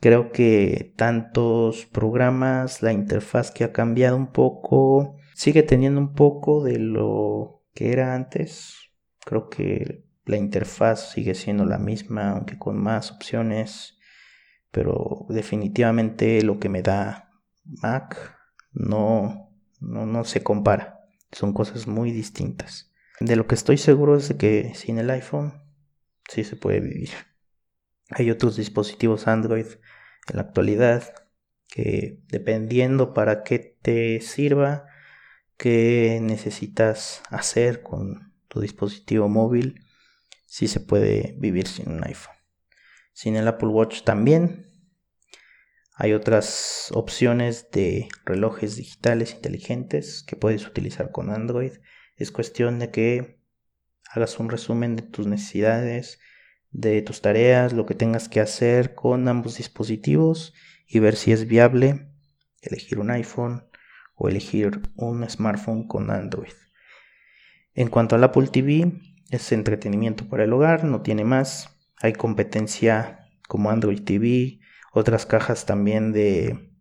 Creo 0.00 0.32
que 0.32 0.94
tantos 0.96 1.84
programas, 1.86 2.82
la 2.82 2.92
interfaz 2.92 3.50
que 3.50 3.64
ha 3.64 3.72
cambiado 3.72 4.16
un 4.16 4.32
poco, 4.32 5.16
sigue 5.34 5.62
teniendo 5.62 6.00
un 6.00 6.14
poco 6.14 6.64
de 6.64 6.78
lo 6.78 7.64
que 7.74 7.92
era 7.92 8.14
antes. 8.14 8.76
Creo 9.26 9.50
que 9.50 10.06
la 10.24 10.38
interfaz 10.38 11.12
sigue 11.12 11.34
siendo 11.34 11.66
la 11.66 11.78
misma, 11.78 12.30
aunque 12.30 12.58
con 12.58 12.78
más 12.78 13.12
opciones. 13.12 13.98
Pero 14.70 15.26
definitivamente 15.28 16.42
lo 16.42 16.58
que 16.58 16.68
me 16.68 16.82
da 16.82 17.30
Mac 17.64 18.36
no, 18.72 19.52
no, 19.80 20.06
no 20.06 20.24
se 20.24 20.42
compara. 20.42 21.00
Son 21.32 21.52
cosas 21.52 21.86
muy 21.86 22.12
distintas. 22.12 22.92
De 23.20 23.36
lo 23.36 23.46
que 23.46 23.54
estoy 23.54 23.76
seguro 23.76 24.16
es 24.16 24.28
de 24.28 24.36
que 24.36 24.74
sin 24.74 24.98
el 24.98 25.10
iPhone 25.10 25.62
sí 26.28 26.44
se 26.44 26.56
puede 26.56 26.80
vivir. 26.80 27.10
Hay 28.10 28.30
otros 28.30 28.56
dispositivos 28.56 29.28
Android 29.28 29.66
en 30.28 30.36
la 30.36 30.42
actualidad 30.42 31.14
que 31.68 32.20
dependiendo 32.28 33.14
para 33.14 33.42
qué 33.42 33.78
te 33.82 34.20
sirva, 34.20 34.86
qué 35.56 36.18
necesitas 36.20 37.22
hacer 37.30 37.82
con 37.82 38.32
tu 38.48 38.60
dispositivo 38.60 39.28
móvil, 39.28 39.84
sí 40.46 40.66
se 40.66 40.80
puede 40.80 41.36
vivir 41.38 41.68
sin 41.68 41.90
un 41.90 42.04
iPhone. 42.04 42.39
Sin 43.12 43.36
el 43.36 43.48
Apple 43.48 43.68
Watch 43.68 44.02
también. 44.02 44.70
Hay 45.94 46.12
otras 46.14 46.90
opciones 46.94 47.70
de 47.72 48.08
relojes 48.24 48.76
digitales 48.76 49.34
inteligentes 49.34 50.22
que 50.22 50.36
puedes 50.36 50.66
utilizar 50.66 51.10
con 51.10 51.30
Android. 51.30 51.72
Es 52.16 52.30
cuestión 52.32 52.78
de 52.78 52.90
que 52.90 53.40
hagas 54.10 54.38
un 54.38 54.48
resumen 54.48 54.96
de 54.96 55.02
tus 55.02 55.26
necesidades, 55.26 56.18
de 56.70 57.02
tus 57.02 57.20
tareas, 57.20 57.72
lo 57.72 57.86
que 57.86 57.94
tengas 57.94 58.28
que 58.28 58.40
hacer 58.40 58.94
con 58.94 59.28
ambos 59.28 59.56
dispositivos 59.58 60.54
y 60.86 60.98
ver 60.98 61.16
si 61.16 61.32
es 61.32 61.46
viable 61.46 62.08
elegir 62.62 62.98
un 62.98 63.10
iPhone 63.10 63.64
o 64.14 64.28
elegir 64.28 64.80
un 64.96 65.28
smartphone 65.28 65.86
con 65.86 66.10
Android. 66.10 66.52
En 67.74 67.88
cuanto 67.88 68.16
al 68.16 68.24
Apple 68.24 68.48
TV, 68.48 68.92
es 69.30 69.52
entretenimiento 69.52 70.28
para 70.28 70.44
el 70.44 70.52
hogar, 70.52 70.84
no 70.84 71.02
tiene 71.02 71.24
más. 71.24 71.79
Hay 72.00 72.12
competencia 72.14 73.28
como 73.48 73.70
Android 73.70 74.02
TV, 74.02 74.60
otras 74.92 75.26
cajas 75.26 75.66
también 75.66 76.12
de, 76.12 76.72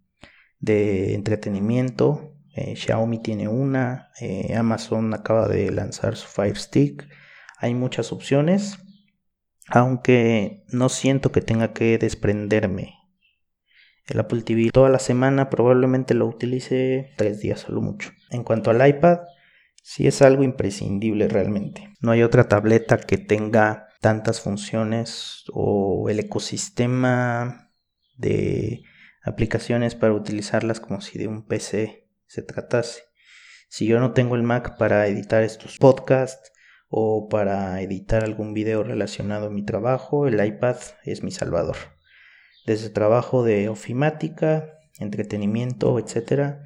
de 0.59 1.13
entretenimiento. 1.13 2.33
Eh, 2.55 2.75
Xiaomi 2.75 3.19
tiene 3.19 3.47
una, 3.47 4.09
eh, 4.19 4.55
Amazon 4.55 5.13
acaba 5.13 5.47
de 5.47 5.71
lanzar 5.71 6.15
su 6.15 6.27
Fire 6.27 6.57
Stick. 6.57 7.07
Hay 7.57 7.75
muchas 7.75 8.11
opciones 8.11 8.79
aunque 9.69 10.63
no 10.69 10.89
siento 10.89 11.31
que 11.31 11.41
tenga 11.41 11.73
que 11.73 11.97
desprenderme. 11.97 12.95
El 14.07 14.19
Apple 14.19 14.41
TV 14.41 14.71
toda 14.71 14.89
la 14.89 14.99
semana 14.99 15.49
probablemente 15.49 16.15
lo 16.15 16.25
utilice 16.25 17.11
tres 17.15 17.39
días 17.39 17.59
solo 17.59 17.81
mucho. 17.81 18.11
En 18.31 18.43
cuanto 18.43 18.71
al 18.71 18.87
iPad, 18.87 19.19
sí 19.83 20.07
es 20.07 20.21
algo 20.23 20.43
imprescindible 20.43 21.27
realmente. 21.27 21.93
No 22.01 22.11
hay 22.11 22.23
otra 22.23 22.47
tableta 22.47 22.97
que 22.97 23.17
tenga 23.17 23.88
tantas 23.99 24.41
funciones 24.41 25.43
o 25.53 26.09
el 26.09 26.19
ecosistema 26.19 27.71
de 28.17 28.83
aplicaciones 29.23 29.95
para 29.95 30.13
utilizarlas 30.13 30.79
como 30.79 31.01
si 31.01 31.19
de 31.19 31.27
un 31.27 31.45
PC 31.45 32.07
se 32.25 32.41
tratase. 32.41 33.03
Si 33.67 33.85
yo 33.85 33.99
no 33.99 34.13
tengo 34.13 34.35
el 34.35 34.43
Mac 34.43 34.77
para 34.77 35.05
editar 35.07 35.43
estos 35.43 35.77
podcasts 35.77 36.51
o 36.89 37.29
para 37.29 37.81
editar 37.81 38.23
algún 38.23 38.53
video 38.53 38.83
relacionado 38.83 39.47
a 39.47 39.51
mi 39.51 39.63
trabajo, 39.63 40.27
el 40.27 40.43
iPad 40.43 40.77
es 41.03 41.21
mi 41.21 41.31
salvador. 41.31 41.75
Desde 42.65 42.89
trabajo 42.89 43.43
de 43.43 43.69
ofimática, 43.69 44.73
entretenimiento, 44.99 45.99
etc., 45.99 46.57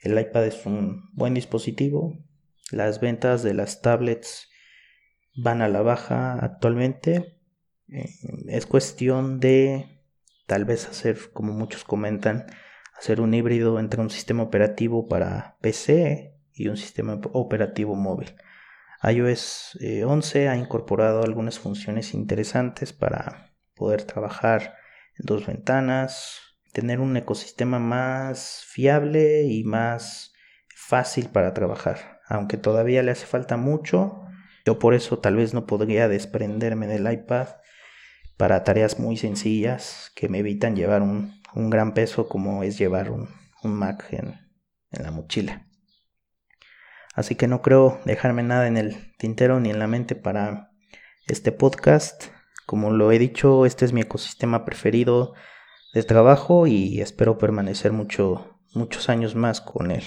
el 0.00 0.18
iPad 0.18 0.46
es 0.46 0.66
un 0.66 1.10
buen 1.12 1.34
dispositivo. 1.34 2.18
Las 2.70 3.00
ventas 3.00 3.42
de 3.42 3.54
las 3.54 3.80
tablets 3.80 4.49
van 5.36 5.62
a 5.62 5.68
la 5.68 5.82
baja 5.82 6.34
actualmente. 6.34 7.38
Eh, 7.88 8.08
es 8.48 8.66
cuestión 8.66 9.40
de 9.40 10.02
tal 10.46 10.64
vez 10.64 10.88
hacer, 10.88 11.32
como 11.32 11.52
muchos 11.52 11.84
comentan, 11.84 12.46
hacer 12.98 13.20
un 13.20 13.34
híbrido 13.34 13.78
entre 13.78 14.00
un 14.00 14.10
sistema 14.10 14.42
operativo 14.42 15.08
para 15.08 15.56
PC 15.60 16.34
y 16.52 16.68
un 16.68 16.76
sistema 16.76 17.20
operativo 17.32 17.94
móvil 17.94 18.34
iOS 19.02 19.78
11 20.06 20.42
eh, 20.42 20.48
ha 20.48 20.56
incorporado 20.56 21.22
algunas 21.22 21.58
funciones 21.58 22.12
interesantes 22.12 22.92
para 22.92 23.54
poder 23.74 24.02
trabajar 24.02 24.74
en 25.18 25.24
dos 25.26 25.46
ventanas, 25.46 26.40
tener 26.72 27.00
un 27.00 27.16
ecosistema 27.16 27.78
más 27.78 28.62
fiable 28.66 29.44
y 29.44 29.64
más 29.64 30.34
fácil 30.76 31.30
para 31.30 31.54
trabajar. 31.54 32.20
Aunque 32.28 32.58
todavía 32.58 33.02
le 33.02 33.12
hace 33.12 33.26
falta 33.26 33.56
mucho, 33.56 34.22
yo 34.64 34.78
por 34.78 34.94
eso 34.94 35.18
tal 35.18 35.36
vez 35.36 35.54
no 35.54 35.66
podría 35.66 36.08
desprenderme 36.08 36.86
del 36.86 37.10
iPad 37.10 37.48
para 38.36 38.64
tareas 38.64 38.98
muy 38.98 39.16
sencillas 39.16 40.12
que 40.14 40.28
me 40.28 40.38
evitan 40.38 40.76
llevar 40.76 41.02
un, 41.02 41.40
gran 41.54 41.94
peso 41.94 42.28
como 42.28 42.62
es 42.62 42.78
llevar 42.78 43.10
un, 43.10 43.28
Mac 43.62 44.06
en 44.10 44.38
la 44.90 45.10
mochila. 45.10 45.66
Así 47.14 47.34
que 47.34 47.48
no 47.48 47.60
creo 47.60 48.00
dejarme 48.04 48.42
nada 48.42 48.66
en 48.66 48.76
el 48.76 49.14
tintero 49.18 49.60
ni 49.60 49.70
en 49.70 49.78
la 49.78 49.86
mente 49.86 50.14
para 50.14 50.70
este 51.26 51.52
podcast. 51.52 52.26
Como 52.66 52.90
lo 52.90 53.10
he 53.12 53.18
dicho, 53.18 53.66
este 53.66 53.84
es 53.84 53.92
mi 53.92 54.00
ecosistema 54.00 54.64
preferido 54.64 55.34
de 55.92 56.02
trabajo 56.04 56.66
y 56.66 57.00
espero 57.00 57.36
permanecer 57.36 57.92
mucho, 57.92 58.60
muchos 58.74 59.08
años 59.08 59.34
más 59.34 59.60
con 59.60 59.90
él. 59.90 60.04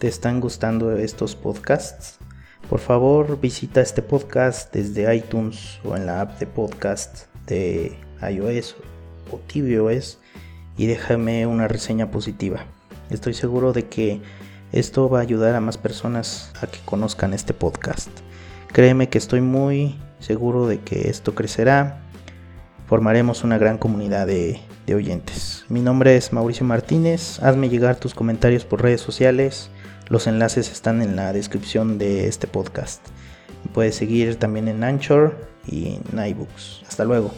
¿Te 0.00 0.08
están 0.08 0.40
gustando 0.40 0.96
estos 0.96 1.36
podcasts? 1.36 2.16
Por 2.70 2.80
favor, 2.80 3.38
visita 3.38 3.82
este 3.82 4.00
podcast 4.00 4.72
desde 4.72 5.14
iTunes 5.14 5.78
o 5.84 5.94
en 5.94 6.06
la 6.06 6.22
app 6.22 6.38
de 6.38 6.46
podcast 6.46 7.26
de 7.46 7.98
iOS 8.22 8.76
o 9.30 9.38
tvOS 9.46 10.18
y 10.78 10.86
déjame 10.86 11.46
una 11.46 11.68
reseña 11.68 12.10
positiva. 12.10 12.64
Estoy 13.10 13.34
seguro 13.34 13.74
de 13.74 13.88
que 13.88 14.22
esto 14.72 15.10
va 15.10 15.18
a 15.18 15.22
ayudar 15.22 15.54
a 15.54 15.60
más 15.60 15.76
personas 15.76 16.50
a 16.62 16.66
que 16.66 16.78
conozcan 16.86 17.34
este 17.34 17.52
podcast. 17.52 18.08
Créeme 18.72 19.10
que 19.10 19.18
estoy 19.18 19.42
muy 19.42 19.98
seguro 20.18 20.66
de 20.66 20.80
que 20.80 21.10
esto 21.10 21.34
crecerá. 21.34 22.00
Formaremos 22.86 23.44
una 23.44 23.58
gran 23.58 23.76
comunidad 23.76 24.26
de, 24.26 24.62
de 24.86 24.94
oyentes. 24.94 25.66
Mi 25.68 25.82
nombre 25.82 26.16
es 26.16 26.32
Mauricio 26.32 26.64
Martínez. 26.64 27.38
Hazme 27.42 27.68
llegar 27.68 27.96
tus 27.96 28.14
comentarios 28.14 28.64
por 28.64 28.80
redes 28.80 29.02
sociales 29.02 29.70
los 30.10 30.26
enlaces 30.26 30.70
están 30.70 31.00
en 31.00 31.16
la 31.16 31.32
descripción 31.32 31.96
de 31.96 32.26
este 32.26 32.46
podcast. 32.46 33.00
puedes 33.72 33.94
seguir 33.94 34.36
también 34.36 34.68
en 34.68 34.82
Anchor 34.84 35.48
y 35.66 36.00
en 36.12 36.26
iBooks. 36.26 36.82
Hasta 36.86 37.04
luego. 37.04 37.32